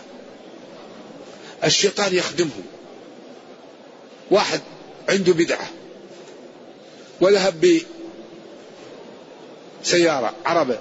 الشيطان 1.64 2.16
يخدمه. 2.16 2.50
واحد 4.32 4.62
عنده 5.10 5.34
بدعة 5.34 5.70
وذهب 7.22 7.82
بسيارة 9.84 10.34
عربة 10.46 10.80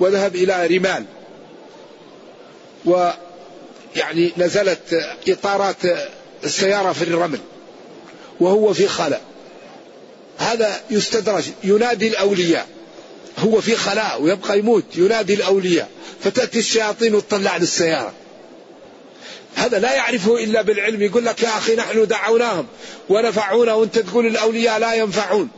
وذهب 0.00 0.36
إلى 0.36 0.66
رمال 0.66 1.04
ويعني 2.84 4.32
نزلت 4.36 5.00
إطارات 5.28 5.76
السيارة 6.44 6.92
في 6.92 7.02
الرمل 7.02 7.38
وهو 8.40 8.74
في 8.74 8.88
خلاء. 8.88 9.20
هذا 10.38 10.80
يستدرج 10.90 11.44
ينادي 11.64 12.08
الأولياء. 12.08 12.66
هو 13.38 13.60
في 13.60 13.76
خلاء 13.76 14.22
ويبقى 14.22 14.58
يموت 14.58 14.84
ينادي 14.96 15.34
الأولياء. 15.34 15.88
فتأتي 16.24 16.58
الشياطين 16.58 17.14
وتطلع 17.14 17.56
للسيارة 17.56 18.12
هذا 19.54 19.78
لا 19.78 19.94
يعرفه 19.94 20.44
إلا 20.44 20.62
بالعلم. 20.62 21.02
يقول 21.02 21.24
لك 21.24 21.42
يا 21.42 21.48
أخي 21.48 21.76
نحن 21.76 22.06
دعوناهم. 22.06 22.66
ونفعونا. 23.08 23.74
وأنت 23.74 23.98
تقول 23.98 24.26
الأولياء 24.26 24.78
لا 24.78 24.94
ينفعون. 24.94 25.48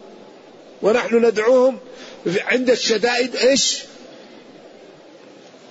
ونحن 0.83 1.27
ندعوهم 1.27 1.79
عند 2.27 2.71
الشدائد 2.71 3.37
إيش؟ 3.37 3.79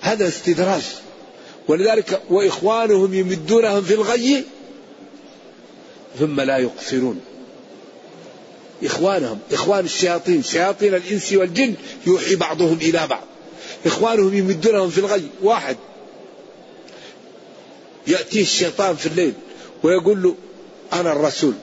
هذا 0.00 0.28
استدراج. 0.28 0.82
ولذلك 1.68 2.22
وإخوانهم 2.30 3.14
يمدونهم 3.14 3.82
في 3.82 3.94
الغي 3.94 4.44
ثم 6.18 6.40
لا 6.40 6.58
يقصرون. 6.58 7.20
إخوانهم 8.84 9.38
إخوان 9.52 9.84
الشياطين 9.84 10.42
شياطين 10.42 10.94
الإنس 10.94 11.32
والجن 11.32 11.74
يوحي 12.06 12.36
بعضهم 12.36 12.78
إلى 12.82 13.06
بعض. 13.06 13.24
إخوانهم 13.86 14.34
يمدونهم 14.34 14.90
في 14.90 14.98
الغي 14.98 15.28
واحد. 15.42 15.76
يأتيه 18.06 18.42
الشيطان 18.42 18.96
في 18.96 19.06
الليل 19.06 19.32
ويقول 19.82 20.22
له 20.22 20.34
أنا 20.92 21.12
الرسول. 21.12 21.54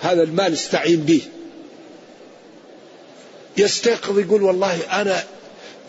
هذا 0.00 0.22
المال 0.22 0.52
استعين 0.52 1.00
به. 1.00 1.22
يستيقظ 3.56 4.18
يقول 4.18 4.42
والله 4.42 5.00
أنا 5.00 5.24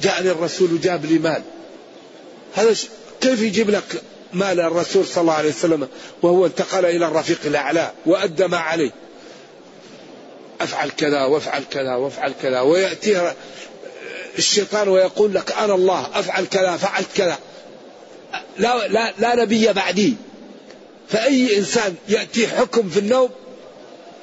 جاءني 0.02 0.32
الرسول 0.32 0.74
وجاب 0.74 1.06
لي 1.06 1.20
مال. 1.20 1.44
هذا 2.56 2.76
كيف 3.22 3.41
يجيب 3.41 3.70
لك 3.70 4.02
مال 4.36 4.60
الرسول 4.60 5.06
صلى 5.06 5.21
الله 5.21 5.34
عليه 5.34 5.50
وسلم 5.50 5.88
وهو 6.21 6.45
انتقل 6.45 6.86
إلى 6.86 7.08
الرفيق 7.08 7.39
الأعلى 7.45 7.91
وأدى 8.06 8.48
ما 8.48 8.58
عليه. 8.58 8.91
أفعل 10.62 10.89
كذا 10.89 11.26
وافعل 11.26 11.63
كذا 11.71 11.95
وافعل 11.95 12.34
كذا. 12.41 12.62
ويأتيه 12.62 13.36
الشيطان 14.38 14.89
ويقول 14.89 15.34
لك 15.34 15.52
أنا 15.52 15.76
الله 15.76 16.08
أفعل 16.13 16.45
كذا 16.45 16.78
فعلت 16.78 17.08
كذا. 17.15 17.38
لا, 18.58 18.88
لا, 18.88 19.13
لا 19.19 19.36
نبي 19.36 19.74
بعدي. 19.74 20.15
فأي 21.10 21.58
إنسان 21.58 21.95
يأتي 22.10 22.48
حكم 22.48 22.89
في 22.89 23.00
النوم 23.00 23.30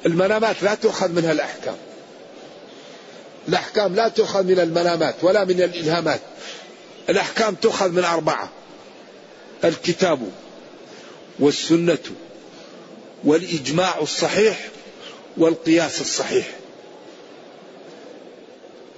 المنامات 0.05 0.55
لا 0.61 0.75
تؤخذ 0.75 1.11
منها 1.11 1.31
الأحكام. 1.31 1.75
الأحكام 3.47 3.95
لا 3.95 4.07
تؤخذ 4.07 4.43
من 4.43 4.59
المنامات 4.59 5.15
ولا 5.21 5.43
من 5.43 5.61
الإلهامات. 5.61 6.19
الأحكام 7.09 7.55
تؤخذ 7.55 7.89
من 7.89 8.03
أربعة. 8.03 8.49
الكتاب 9.65 10.19
والسنة 11.39 11.97
والإجماع 13.23 13.99
الصحيح 14.01 14.67
والقياس 15.37 16.01
الصحيح. 16.01 16.47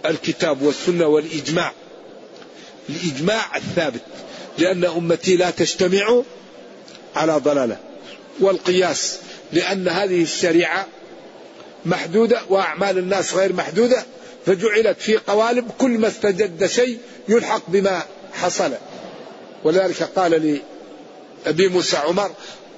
الكتاب 0.06 0.62
والسنة 0.62 1.08
والإجماع. 1.08 1.72
الإجماع 2.90 3.58
الثابت 3.58 4.02
لأن 4.58 4.86
أمتي 4.86 5.36
لا 5.36 5.50
تجتمع 5.50 6.22
على 7.16 7.34
ضلالة. 7.38 7.78
والقياس 8.40 9.20
لأن 9.54 9.88
هذه 9.88 10.24
الشريعة 10.24 10.88
محدودة 11.86 12.42
وأعمال 12.50 12.98
الناس 12.98 13.34
غير 13.34 13.54
محدودة 13.54 14.06
فجعلت 14.46 15.02
في 15.02 15.18
قوالب 15.18 15.72
كل 15.78 15.92
ما 15.92 16.08
استجد 16.08 16.66
شيء 16.66 17.00
يلحق 17.30 17.62
بما 17.68 18.04
حصل. 18.34 18.72
ولذلك 19.66 20.04
قال 20.04 20.42
لي 20.42 20.62
أبي 21.46 21.68
موسى 21.68 21.98
عمر 21.98 22.32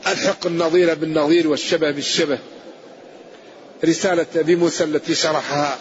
ألحق 0.07 0.47
النظير 0.47 0.93
بالنظير 0.93 1.47
والشبه 1.47 1.91
بالشبه. 1.91 2.39
رسالة 3.85 4.25
أبي 4.35 4.55
موسى 4.55 4.83
التي 4.83 5.15
شرحها 5.15 5.77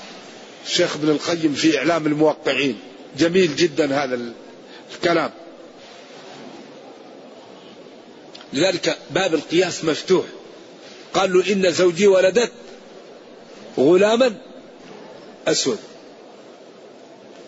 الشيخ 0.67 0.97
ابن 0.97 1.09
القيم 1.09 1.55
في 1.55 1.79
إعلام 1.79 2.07
الموقعين. 2.07 2.79
جميل 3.19 3.57
جدا 3.57 4.05
هذا 4.05 4.21
الكلام. 4.95 5.31
لذلك 8.53 8.99
باب 9.11 9.35
القياس 9.35 9.85
مفتوح. 9.85 10.25
قال 11.15 11.33
له 11.33 11.53
إن 11.53 11.73
زوجي 11.73 12.07
ولدت 12.07 12.53
غلاما 13.79 14.35
أسود. 15.49 15.79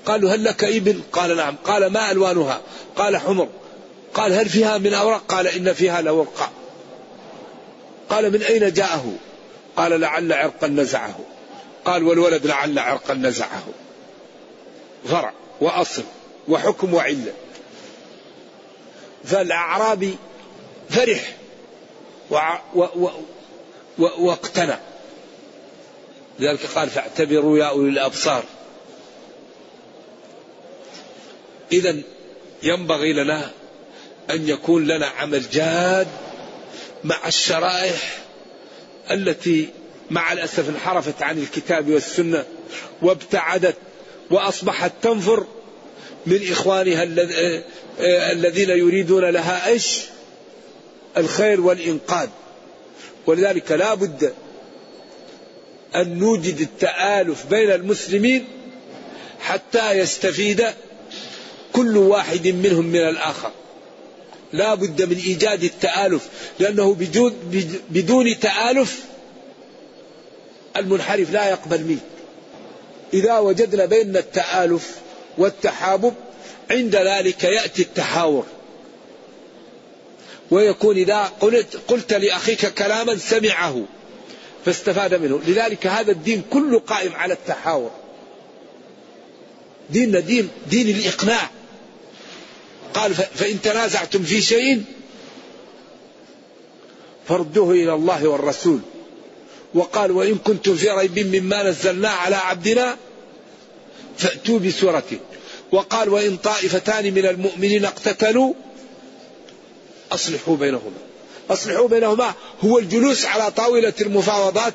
قال 0.08 0.20
له 0.20 0.34
هل 0.34 0.44
لك 0.44 0.64
إبل؟ 0.64 1.00
قال 1.12 1.36
نعم. 1.36 1.56
قال 1.64 1.86
ما 1.86 2.10
ألوانها؟ 2.10 2.60
قال 2.96 3.16
حمر. 3.16 3.48
قال 4.14 4.32
هل 4.32 4.48
فيها 4.48 4.78
من 4.78 4.94
أوراق؟ 4.94 5.22
قال 5.28 5.46
إن 5.46 5.72
فيها 5.72 6.02
لورقا 6.02 6.50
قال 8.10 8.32
من 8.32 8.42
أين 8.42 8.72
جاءه؟ 8.72 9.12
قال 9.76 10.00
لعل 10.00 10.32
عرقا 10.32 10.66
نزعه. 10.66 11.18
قال 11.84 12.02
والولد 12.02 12.46
لعل 12.46 12.78
عرقا 12.78 13.14
نزعه. 13.14 13.64
فرع 15.08 15.32
وأصل 15.60 16.02
وحكم 16.48 16.94
وعلة. 16.94 17.32
فالأعرابي 19.24 20.16
فرح 20.90 21.36
واقتنع. 23.98 24.78
لذلك 26.38 26.66
قال 26.66 26.90
فاعتبروا 26.90 27.58
يا 27.58 27.64
أولي 27.64 27.88
الأبصار. 27.88 28.42
إذا 31.72 31.96
ينبغي 32.62 33.12
لنا 33.12 33.50
أن 34.30 34.48
يكون 34.48 34.86
لنا 34.86 35.06
عمل 35.06 35.50
جاد 35.52 36.06
مع 37.04 37.28
الشرائح 37.28 38.18
التي 39.10 39.68
مع 40.10 40.32
الأسف 40.32 40.68
انحرفت 40.68 41.22
عن 41.22 41.38
الكتاب 41.38 41.88
والسنة 41.88 42.44
وابتعدت 43.02 43.76
وأصبحت 44.30 44.92
تنفر 45.02 45.46
من 46.26 46.52
إخوانها 46.52 47.02
الذين 48.32 48.70
يريدون 48.70 49.24
لها 49.24 49.66
إيش؟ 49.66 50.00
الخير 51.16 51.60
والإنقاذ. 51.60 52.28
ولذلك 53.26 53.72
لا 53.72 53.94
بد 53.94 54.34
أن 55.96 56.18
نوجد 56.18 56.60
التآلف 56.60 57.46
بين 57.46 57.70
المسلمين 57.70 58.44
حتى 59.40 59.92
يستفيد 59.92 60.66
كل 61.78 61.96
واحد 61.96 62.48
منهم 62.48 62.84
من 62.84 63.00
الآخر. 63.00 63.50
لا 64.52 64.74
بد 64.74 65.02
من 65.02 65.16
إيجاد 65.16 65.64
التآلف 65.64 66.28
لأنه 66.58 66.94
بدون, 66.94 67.32
بدون 67.90 68.38
تآلف 68.38 69.00
المنحرف 70.76 71.30
لا 71.32 71.50
يقبل 71.50 71.84
منه 71.84 72.00
إذا 73.14 73.38
وجدنا 73.38 73.84
بين 73.86 74.16
التآلف 74.16 74.96
والتحابب 75.38 76.14
عند 76.70 76.96
ذلك 76.96 77.44
يأتي 77.44 77.82
التحاور. 77.82 78.44
ويكون 80.50 80.96
إذا 80.96 81.32
قلت, 81.40 81.76
قلت 81.88 82.12
لأخيك 82.12 82.66
كلاما 82.66 83.16
سمعه 83.16 83.84
فاستفاد 84.64 85.14
منه. 85.14 85.40
لذلك 85.46 85.86
هذا 85.86 86.10
الدين 86.10 86.42
كله 86.50 86.78
قائم 86.78 87.12
على 87.12 87.34
التحاور. 87.34 87.90
ديننا 89.90 90.20
دين 90.20 90.48
دين 90.70 90.96
الإقناع. 90.96 91.50
قال 92.94 93.14
فإن 93.14 93.62
تنازعتم 93.62 94.22
في 94.22 94.42
شيء 94.42 94.82
فردوه 97.28 97.70
إلى 97.70 97.94
الله 97.94 98.28
والرسول. 98.28 98.80
وقال 99.74 100.10
وإن 100.12 100.34
كنتم 100.34 100.76
في 100.76 100.90
ريب 100.90 101.18
مما 101.18 101.62
نزلنا 101.62 102.08
على 102.08 102.36
عبدنا 102.36 102.96
فأتوا 104.18 104.58
بسورة 104.58 105.04
وقال 105.72 106.08
وإن 106.08 106.36
طائفتان 106.36 107.14
من 107.14 107.26
المؤمنين 107.26 107.84
اقتتلوا 107.84 108.54
أصلحوا 110.12 110.56
بينهما. 110.56 110.92
أصلحوا 111.50 111.88
بينهما 111.88 112.34
هو 112.64 112.78
الجلوس 112.78 113.24
على 113.24 113.50
طاولة 113.50 113.92
المفاوضات 114.00 114.74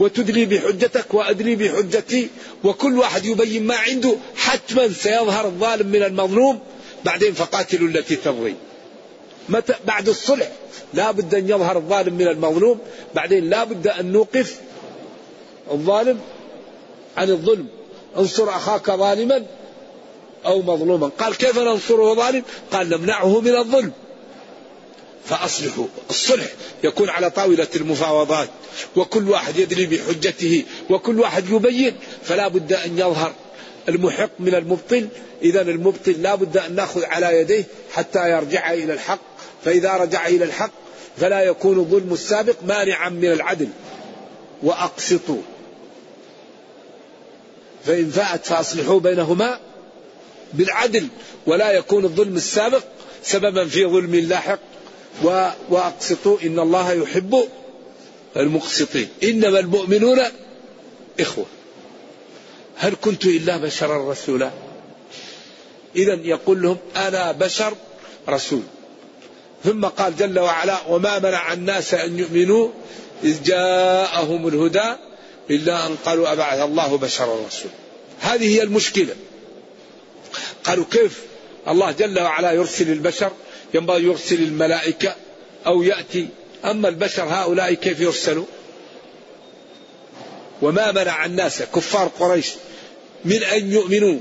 وتدلي 0.00 0.46
بحجتك 0.46 1.14
وأدلي 1.14 1.56
بحجتي 1.56 2.28
وكل 2.64 2.98
واحد 2.98 3.24
يبين 3.24 3.66
ما 3.66 3.76
عنده 3.76 4.16
حتما 4.36 4.88
سيظهر 4.92 5.46
الظالم 5.46 5.86
من 5.86 6.02
المظلوم. 6.02 6.60
بعدين 7.04 7.32
فقاتلوا 7.32 7.88
التي 7.88 8.16
تبغي 8.16 8.54
متى؟ 9.48 9.74
بعد 9.86 10.08
الصلح. 10.08 10.52
لا 10.94 11.10
بد 11.10 11.34
أن 11.34 11.48
يظهر 11.48 11.76
الظالم 11.76 12.14
من 12.14 12.28
المظلوم. 12.28 12.78
بعدين 13.14 13.50
لا 13.50 13.64
بد 13.64 13.88
أن 13.88 14.12
نوقف 14.12 14.60
الظالم 15.70 16.20
عن 17.16 17.30
الظلم. 17.30 17.66
انصر 18.18 18.48
أخاك 18.48 18.90
ظالما 18.90 19.46
أو 20.46 20.62
مظلوما. 20.62 21.10
قال 21.18 21.36
كيف 21.36 21.58
ننصره 21.58 22.14
ظالم؟ 22.14 22.42
قال 22.72 22.90
نمنعه 22.90 23.40
من 23.40 23.56
الظلم. 23.56 23.92
فأصلحوا. 25.24 25.86
الصلح 26.10 26.46
يكون 26.84 27.08
على 27.08 27.30
طاولة 27.30 27.68
المفاوضات. 27.76 28.48
وكل 28.96 29.30
واحد 29.30 29.56
يدري 29.56 29.86
بحجته. 29.86 30.64
وكل 30.90 31.20
واحد 31.20 31.50
يبين. 31.50 31.96
فلا 32.24 32.48
بد 32.48 32.72
أن 32.72 32.98
يظهر 32.98 33.32
المحق 33.88 34.30
من 34.38 34.54
المبطل. 34.54 35.08
إذا 35.42 35.60
المبطل 35.60 36.12
لا 36.22 36.34
بد 36.34 36.56
أن 36.56 36.74
نأخذ 36.74 37.04
على 37.04 37.40
يديه 37.40 37.64
حتى 37.92 38.30
يرجع 38.30 38.72
إلى 38.72 38.92
الحق. 38.92 39.20
فإذا 39.64 39.92
رجع 39.92 40.26
إلى 40.26 40.44
الحق 40.44 40.70
فلا 41.16 41.42
يكون 41.42 41.84
ظلم 41.84 42.12
السابق 42.12 42.54
مانعا 42.66 43.08
من 43.08 43.32
العدل. 43.32 43.68
وأقسطوا. 44.62 45.42
فإن 47.86 48.10
فاءت 48.10 48.46
فأصلحوا 48.46 49.00
بينهما 49.00 49.60
بالعدل. 50.54 51.08
ولا 51.46 51.72
يكون 51.72 52.04
الظلم 52.04 52.36
السابق 52.36 52.82
سببا 53.22 53.64
في 53.64 53.86
ظلم 53.86 54.14
لاحق. 54.14 54.58
وأقسطوا. 55.70 56.38
إن 56.42 56.58
الله 56.58 56.92
يحب 56.92 57.48
المقسطين. 58.36 59.08
إنما 59.22 59.58
المؤمنون 59.58 60.20
إخوة. 61.20 61.46
هل 62.78 62.94
كنت 63.00 63.24
إلا 63.24 63.56
بشرا 63.56 64.10
رسولا 64.10 64.50
إذا 65.96 66.14
يقول 66.14 66.62
لهم 66.62 66.76
أنا 66.96 67.32
بشر 67.32 67.74
رسول. 68.28 68.62
ثم 69.64 69.84
قال 69.84 70.16
جل 70.16 70.38
وعلا 70.38 70.86
وما 70.88 71.18
منع 71.18 71.52
الناس 71.52 71.94
أن 71.94 72.18
يؤمنوا 72.18 72.68
إذ 73.24 73.42
جاءهم 73.42 74.48
الهدى 74.48 74.94
إلا 75.50 75.86
أن 75.86 75.96
قالوا 76.04 76.32
أبعث 76.32 76.60
الله 76.60 76.98
بشرا 76.98 77.46
رسولا 77.46 77.74
هذه 78.20 78.56
هي 78.56 78.62
المشكلة. 78.62 79.14
قالوا 80.64 80.84
كيف؟ 80.90 81.18
الله 81.68 81.92
جل 81.92 82.20
وعلا 82.20 82.52
يرسل 82.52 82.92
البشر 82.92 83.32
ينبغي 83.74 84.02
يرسل 84.02 84.42
الملائكة 84.42 85.14
أو 85.66 85.82
يأتي. 85.82 86.28
أما 86.64 86.88
البشر 86.88 87.24
هؤلاء 87.24 87.74
كيف 87.74 88.00
يرسلوا؟ 88.00 88.44
وما 90.62 90.92
منع 90.92 91.24
الناس 91.24 91.62
كفار 91.62 92.08
قريش 92.18 92.52
من 93.24 93.42
أن 93.42 93.72
يؤمنوا 93.72 94.18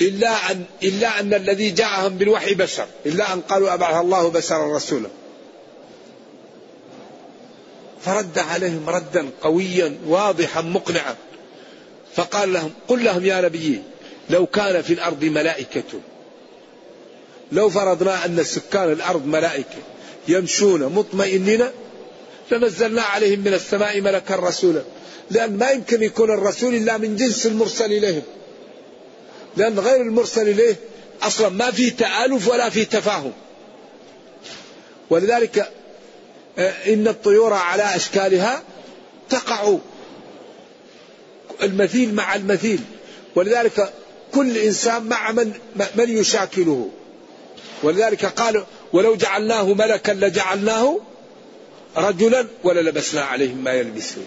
إلا 0.00 0.50
أن 0.50 0.64
إلا 0.82 1.20
أن 1.20 1.34
الذي 1.34 1.70
جاءهم 1.70 2.18
بالوحي 2.18 2.54
بشر 2.54 2.86
إلا 3.06 3.32
أن 3.32 3.40
قالوا 3.40 3.74
أبعث 3.74 4.00
الله 4.00 4.28
بشرا 4.28 4.76
رسولا. 4.76 5.08
فرد 8.04 8.38
عليهم 8.38 8.90
ردا 8.90 9.28
قويا 9.42 9.98
واضحا 10.06 10.60
مقنعا. 10.60 11.14
فقال 12.14 12.52
لهم 12.52 12.70
قل 12.88 13.04
لهم 13.04 13.24
يا 13.24 13.40
نبي 13.40 13.82
لو 14.30 14.46
كان 14.46 14.82
في 14.82 14.92
الأرض 14.92 15.24
ملائكة. 15.24 16.00
لو 17.52 17.70
فرضنا 17.70 18.24
أن 18.24 18.44
سكان 18.44 18.92
الأرض 18.92 19.26
ملائكة 19.26 19.78
يمشون 20.28 20.84
مطمئنين 20.84 21.64
لنزلنا 22.52 23.02
عليهم 23.02 23.40
من 23.40 23.54
السماء 23.54 24.00
ملكا 24.00 24.36
رسولا. 24.36 24.82
لأن 25.30 25.58
ما 25.58 25.70
يمكن 25.70 26.02
يكون 26.02 26.30
الرسول 26.30 26.74
إلا 26.74 26.98
من 26.98 27.16
جنس 27.16 27.46
المرسل 27.46 27.92
إليهم. 27.92 28.22
لأن 29.56 29.78
غير 29.78 30.00
المرسل 30.02 30.48
إليه 30.48 30.76
أصلا 31.22 31.48
ما 31.48 31.70
في 31.70 31.90
تآلف 31.90 32.48
ولا 32.48 32.70
في 32.70 32.84
تفاهم. 32.84 33.32
ولذلك 35.10 35.70
آه، 36.58 36.92
إن 36.92 37.08
الطيور 37.08 37.52
على 37.52 37.82
أشكالها 37.82 38.62
تقع 39.30 39.76
المثيل 41.62 42.14
مع 42.14 42.34
المثيل. 42.34 42.80
ولذلك 43.34 43.92
كل 44.34 44.58
إنسان 44.58 45.02
مع 45.02 45.32
من, 45.32 45.52
من 45.96 46.18
يشاكله. 46.18 46.90
ولذلك 47.82 48.24
قال 48.24 48.64
ولو 48.92 49.16
جعلناه 49.16 49.64
ملكا 49.64 50.12
لجعلناه 50.12 51.00
رجلا 51.96 52.46
وللبسنا 52.64 53.22
عليهم 53.22 53.64
ما 53.64 53.72
يلبسون. 53.72 54.26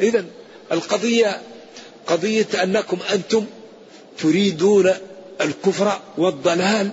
إذا 0.00 0.24
القضية 0.72 1.40
قضية 2.06 2.46
أنكم 2.62 2.98
أنتم 3.12 3.46
تريدون 4.18 4.90
الكفر 5.40 5.98
والضلال 6.18 6.90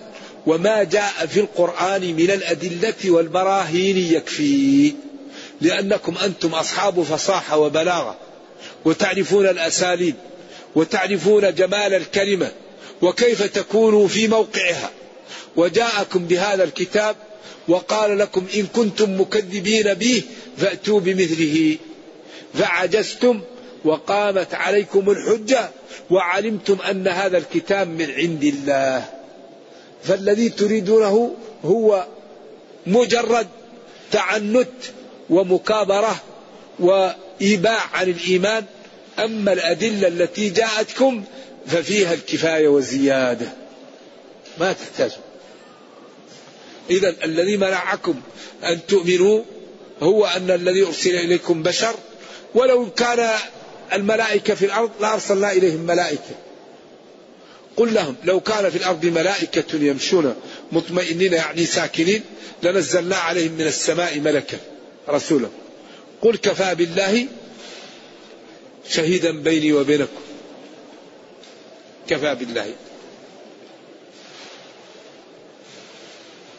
وما 0.47 0.83
جاء 0.83 1.25
في 1.25 1.39
القرآن 1.39 2.01
من 2.15 2.31
الأدلة 2.31 2.93
والبراهين 3.05 3.97
يكفي 3.97 4.93
لأنكم 5.61 6.17
أنتم 6.17 6.49
أصحاب 6.53 7.03
فصاحة 7.03 7.57
وبلاغة 7.57 8.17
وتعرفون 8.85 9.47
الأساليب 9.47 10.15
وتعرفون 10.75 11.55
جمال 11.55 11.93
الكلمة 11.93 12.51
وكيف 13.01 13.43
تكونوا 13.43 14.07
في 14.07 14.27
موقعها 14.27 14.91
وجاءكم 15.55 16.25
بهذا 16.25 16.63
الكتاب 16.63 17.15
وقال 17.67 18.17
لكم 18.19 18.45
إن 18.55 18.65
كنتم 18.65 19.21
مكذبين 19.21 19.93
به 19.93 20.23
فأتوا 20.57 20.99
بمثله 20.99 21.77
فعجزتم 22.53 23.41
وقامت 23.85 24.53
عليكم 24.53 25.09
الحجة 25.09 25.69
وعلمتم 26.09 26.77
أن 26.89 27.07
هذا 27.07 27.37
الكتاب 27.37 27.87
من 27.87 28.11
عند 28.11 28.43
الله. 28.43 29.05
فالذي 30.03 30.49
تريدونه 30.49 31.35
هو 31.65 32.05
مجرد 32.87 33.47
تعنت 34.11 34.69
ومكابرة 35.29 36.21
وإيباع 36.79 37.79
عن 37.93 38.09
الإيمان. 38.09 38.65
أما 39.19 39.53
الأدلة 39.53 40.07
التي 40.07 40.49
جاءتكم 40.49 41.23
ففيها 41.67 42.13
الكفاية 42.13 42.67
والزيادة. 42.67 43.47
ما 44.59 44.73
تحتاجون. 44.73 45.23
إذا 46.89 47.15
الذي 47.23 47.57
منعكم 47.57 48.21
أن 48.63 48.85
تؤمنوا 48.87 49.41
هو 50.01 50.25
أن 50.25 50.51
الذي 50.51 50.83
أرسل 50.85 51.15
إليكم 51.15 51.63
بشر 51.63 51.95
ولو 52.55 52.91
كان 52.91 53.29
الملائكة 53.93 54.55
في 54.55 54.65
الأرض 54.65 54.91
لأرسلنا 55.01 55.51
إليهم 55.51 55.79
ملائكة. 55.79 56.35
قل 57.77 57.93
لهم 57.93 58.15
لو 58.23 58.39
كان 58.39 58.69
في 58.69 58.77
الأرض 58.77 59.05
ملائكة 59.05 59.75
يمشون 59.75 60.35
مطمئنين 60.71 61.33
يعني 61.33 61.65
ساكنين 61.65 62.23
لنزلنا 62.63 63.15
عليهم 63.15 63.51
من 63.51 63.67
السماء 63.67 64.19
ملكا 64.19 64.57
رسولا. 65.09 65.47
قل 66.21 66.37
كفى 66.37 66.75
بالله 66.75 67.27
شهيدا 68.89 69.31
بيني 69.31 69.73
وبينكم. 69.73 70.21
كفى 72.07 72.35
بالله. 72.35 72.73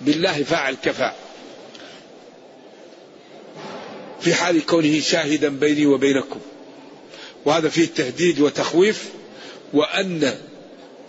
بالله 0.00 0.42
فاعل 0.42 0.76
كفى. 0.83 1.12
في 4.20 4.35
حال 4.35 4.66
كونه 4.66 5.00
شاهدا 5.00 5.48
بيني 5.48 5.87
وبينكم. 5.87 6.40
وهذا 7.44 7.68
فيه 7.68 7.87
تهديد 7.87 8.40
وتخويف 8.40 9.04
وأن 9.72 10.35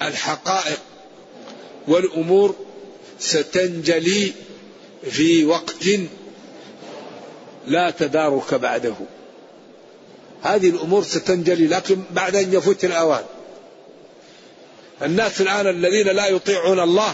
الحقائق 0.01 0.79
والأمور 1.87 2.55
ستنجلي 3.19 4.31
في 5.11 5.45
وقت 5.45 5.85
لا 7.67 7.89
تدارك 7.89 8.53
بعده. 8.53 8.95
هذه 10.41 10.69
الأمور 10.69 11.03
ستنجلي 11.03 11.67
لكن 11.67 12.03
بعد 12.11 12.35
أن 12.35 12.53
يفوت 12.53 12.85
الأوان. 12.85 13.23
الناس 15.01 15.41
الآن 15.41 15.67
الذين 15.67 16.07
لا 16.07 16.27
يطيعون 16.27 16.79
الله 16.79 17.13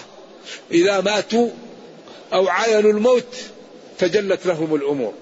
إذا 0.71 1.01
ماتوا 1.01 1.49
أو 2.33 2.47
عاينوا 2.47 2.91
الموت 2.91 3.35
تجلت 3.99 4.45
لهم 4.45 4.75
الأمور. 4.75 5.13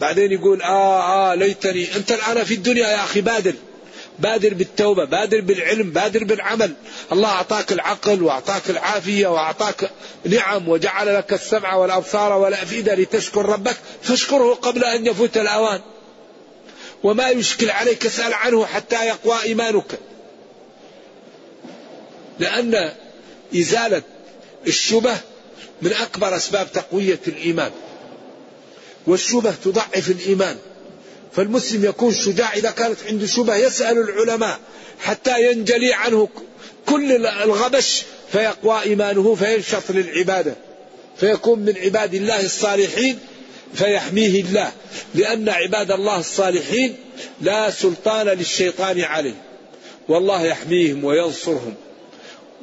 بعدين 0.00 0.32
يقول 0.32 0.62
آه 0.62 1.30
آه 1.32 1.34
ليتني 1.34 1.96
أنت 1.96 2.12
الآن 2.12 2.44
في 2.44 2.54
الدنيا 2.54 2.88
يا 2.88 3.04
أخي 3.04 3.20
بادر. 3.20 3.54
بادر 4.18 4.54
بالتوبة 4.54 5.04
بادر 5.04 5.40
بالعلم 5.40 5.90
بادر 5.90 6.24
بالعمل. 6.24 6.72
الله 7.12 7.28
أعطاك 7.28 7.72
العقل 7.72 8.22
وأعطاك 8.22 8.70
العافية 8.70 9.26
وأعطاك 9.26 9.90
نعم 10.24 10.68
وجعل 10.68 11.14
لك 11.14 11.32
السمع 11.32 11.74
والأبصار 11.74 12.32
والأفئدة 12.32 12.94
لتشكر 12.94 13.46
ربك. 13.46 13.76
فاشكره 14.02 14.54
قبل 14.54 14.84
أن 14.84 15.06
يفوت 15.06 15.36
الأوان. 15.36 15.80
وما 17.02 17.28
يشكل 17.28 17.70
عليك 17.70 18.06
اسأل 18.06 18.34
عنه 18.34 18.66
حتى 18.66 19.06
يقوى 19.06 19.42
إيمانك. 19.42 19.98
لأن 22.38 22.92
إزالة 23.56 24.02
الشبه 24.66 25.16
من 25.82 25.92
أكبر 25.92 26.36
أسباب 26.36 26.72
تقوية 26.72 27.20
الإيمان. 27.28 27.70
والشبه 29.06 29.54
تضعف 29.64 30.10
الإيمان. 30.10 30.56
فالمسلم 31.32 31.84
يكون 31.84 32.14
شجاع 32.14 32.54
إذا 32.54 32.70
كانت 32.70 32.98
عنده 33.08 33.26
شبه 33.26 33.56
يسأل 33.56 33.98
العلماء 33.98 34.58
حتى 35.00 35.50
ينجلي 35.50 35.94
عنه 35.94 36.28
كل 36.86 37.26
الغبش 37.26 38.02
فيقوى 38.32 38.82
إيمانه 38.82 39.34
فينشط 39.34 39.90
للعبادة. 39.90 40.54
فيكون 41.16 41.58
من 41.58 41.76
عباد 41.76 42.14
الله 42.14 42.44
الصالحين 42.44 43.18
فيحميه 43.74 44.40
الله. 44.40 44.72
لأن 45.14 45.48
عباد 45.48 45.90
الله 45.90 46.20
الصالحين 46.20 46.96
لا 47.40 47.70
سلطان 47.70 48.26
للشيطان 48.26 49.00
عليه. 49.00 49.34
والله 50.08 50.42
يحميهم 50.44 51.04
وينصرهم 51.04 51.74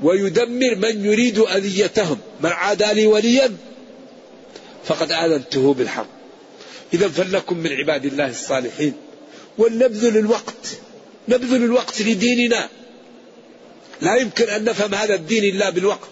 ويدمر 0.04 0.76
من 0.76 1.06
يريد 1.06 1.40
أذيتهم. 1.40 2.18
من 2.42 2.50
عادى 2.50 2.94
لي 2.94 3.08
وليا 3.08 3.56
فقد 4.86 5.12
آذنته 5.12 5.74
بالحق. 5.74 6.23
إذا 6.94 7.08
فلنكن 7.08 7.58
من 7.58 7.72
عباد 7.74 8.06
الله 8.06 8.30
الصالحين. 8.30 8.94
ولنبذل 9.58 10.18
الوقت 10.18 10.68
نبذل 11.28 11.64
الوقت 11.64 12.02
لديننا. 12.02 12.70
لا 14.02 14.16
يمكن 14.16 14.50
أن 14.50 14.64
نفهم 14.64 14.96
هذا 14.96 15.16
الدين 15.16 15.56
إلا 15.56 15.70
بالوقت. 15.70 16.08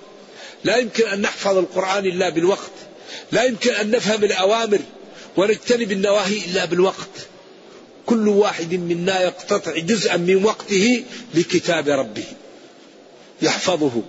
لا 0.64 0.78
يمكن 0.78 1.08
أن 1.08 1.22
نحفظ 1.22 1.58
القرآن 1.58 2.06
إلا 2.06 2.30
بالوقت. 2.30 2.72
لا 3.32 3.44
يمكن 3.44 3.72
أن 3.72 3.92
نفهم 3.92 4.24
الأوامر 4.24 4.80
ونجتنب 5.38 5.92
النواهي 5.92 6.38
إلا 6.46 6.66
بالوقت. 6.66 7.10
كل 8.06 8.28
واحد 8.28 8.74
منا 8.74 9.22
يقتطع 9.22 9.78
جزءا 9.78 10.18
من 10.18 10.46
وقته 10.46 11.04
لكتاب 11.34 11.90
ربه. 11.90 12.24
يحفظه 13.42 14.02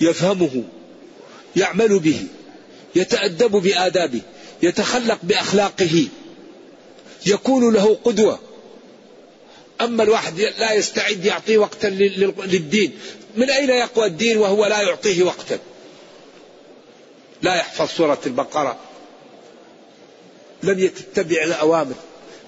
يفهمه 0.00 0.64
يعمل 1.56 1.98
به 1.98 2.26
يتأدب 2.94 3.50
بآدابه. 3.50 4.20
يتخلق 4.64 5.18
بأخلاقه. 5.22 6.08
يكون 7.26 7.74
له 7.74 7.98
قدوة. 8.04 8.38
أما 9.80 10.02
الواحد 10.02 10.40
لا 10.40 10.72
يستعد 10.72 11.24
يعطي 11.24 11.56
وقتا 11.56 11.86
للدين. 11.86 12.98
من 13.36 13.50
أين 13.50 13.70
يقوى 13.70 14.06
الدين 14.06 14.36
وهو 14.36 14.66
لا 14.66 14.82
يعطيه 14.82 15.22
وقتا؟ 15.22 15.58
لا 17.42 17.54
يحفظ 17.54 17.88
سورة 17.88 18.20
البقرة. 18.26 18.78
لم 20.62 20.78
يتبع 20.78 21.44
الأوامر. 21.44 21.94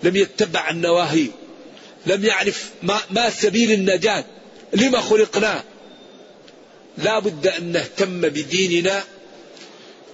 لم 0.02 0.16
يتبع 0.16 0.70
النواهي. 0.70 1.26
لم 2.06 2.24
يعرف 2.24 2.70
ما, 2.82 3.00
ما 3.10 3.30
سبيل 3.30 3.72
النجاة. 3.72 4.24
لما 4.72 5.00
خلقنا؟ 5.00 5.64
لا 6.98 7.18
بد 7.18 7.46
أن 7.46 7.72
نهتم 7.72 8.20
بديننا 8.20 9.04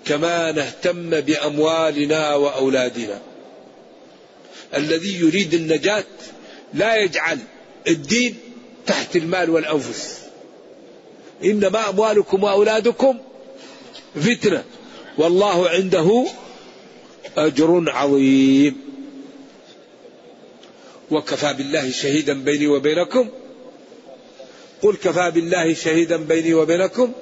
كما 0.07 0.53
نهتم 0.53 1.21
بأموالنا 1.21 2.35
وأولادنا. 2.35 3.21
الذي 4.75 5.21
يريد 5.21 5.55
النجاة 5.55 6.05
لا 6.75 6.97
يجعل 6.97 7.39
الدين 7.89 8.39
تحت 8.87 9.17
المال 9.17 9.51
والأنفس. 9.51 10.19
إنما 11.45 11.89
أموالكم 11.89 12.43
وأولادكم 12.43 13.19
فتنة. 14.15 14.65
والله 15.19 15.69
عنده 15.69 16.27
أجر 17.37 17.85
عظيم. 17.91 18.77
وكفى 21.11 21.53
بالله 21.53 21.91
شهيدا 21.91 22.33
بيني 22.33 22.67
وبينكم. 22.67 23.29
قل 24.83 24.97
كفى 24.97 25.31
بالله 25.31 25.75
شهيدا 25.75 26.17
بيني 26.17 26.55
وبينكم. 26.55 27.13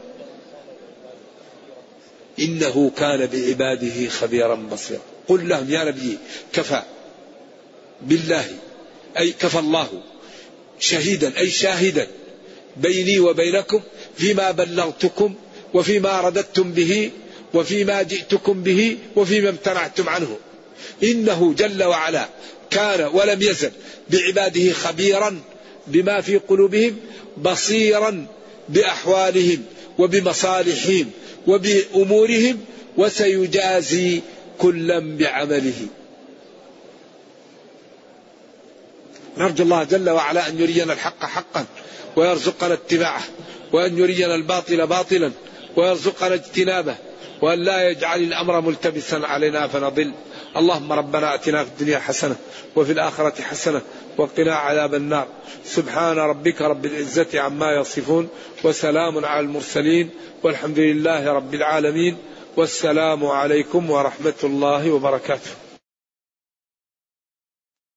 إنه 2.40 2.92
كان 2.96 3.26
بعباده 3.26 4.09
خبيرا 4.09 4.55
بصيرا. 4.55 5.00
قل 5.29 5.48
لهم 5.48 5.70
يا 5.70 5.85
نبي 5.85 6.18
كفى 6.53 6.83
بالله 8.03 8.46
أي 9.18 9.33
كفى 9.33 9.59
الله 9.59 10.03
شهيدا 10.81 11.38
أي 11.38 11.50
شاهدا 11.50 12.07
بيني 12.76 13.18
وبينكم 13.20 13.81
فيما 14.16 14.50
بلغتكم 14.50 15.35
وفيما 15.74 16.20
رددتم 16.20 16.72
به 16.72 17.11
وفيما 17.55 18.03
جئتكم 18.03 18.62
به 18.62 18.98
وفيما 19.16 19.48
امتنعتم 19.48 20.09
عنه. 20.09 20.37
إنه 21.03 21.55
جل 21.59 21.83
وعلا 21.83 22.29
كان 22.70 23.00
ولم 23.03 23.42
يزل 23.42 23.70
بعباده 24.11 24.72
خبيرا 24.72 25.40
بما 25.87 26.20
في 26.20 26.37
قلوبهم 26.37 26.96
بصيرا 27.42 28.26
بأحوالهم. 28.68 29.64
وبمصالحهم 30.00 31.10
وبأمورهم 31.46 32.56
وسيجازي 32.96 34.20
كلا 34.58 34.98
بعمله. 35.16 35.86
نرجو 39.38 39.64
الله 39.64 39.84
جل 39.84 40.10
وعلا 40.10 40.48
أن 40.48 40.60
يرينا 40.60 40.92
الحق 40.92 41.24
حقا 41.24 41.66
ويرزقنا 42.16 42.74
اتباعه 42.74 43.22
وأن 43.72 43.98
يرينا 43.98 44.34
الباطل 44.34 44.86
باطلا 44.86 45.30
ويرزقنا 45.76 46.34
اجتنابه 46.34 46.94
وأن 47.42 47.58
لا 47.58 47.88
يجعل 47.90 48.20
الأمر 48.22 48.60
ملتبسا 48.60 49.16
علينا 49.16 49.66
فنضل. 49.66 50.12
اللهم 50.56 50.92
ربنا 50.92 51.34
أتنا 51.34 51.64
في 51.64 51.70
الدنيا 51.70 51.98
حسنة 51.98 52.36
وفي 52.76 52.92
الآخرة 52.92 53.42
حسنة 53.42 53.80
وقنا 54.18 54.54
عذاب 54.54 54.94
النار. 54.94 55.26
سبحان 55.64 56.18
ربك 56.18 56.62
رب 56.62 56.86
العزة 56.86 57.40
عما 57.40 57.72
يصفون 57.72 58.28
وسلام 58.64 59.24
على 59.24 59.40
المرسلين 59.40 60.10
والحمد 60.42 60.78
لله 60.78 61.32
رب 61.32 61.54
العالمين 61.54 62.16
والسلام 62.56 63.26
عليكم 63.26 63.90
ورحمة 63.90 64.40
الله 64.44 64.90
وبركاته. 64.90 65.69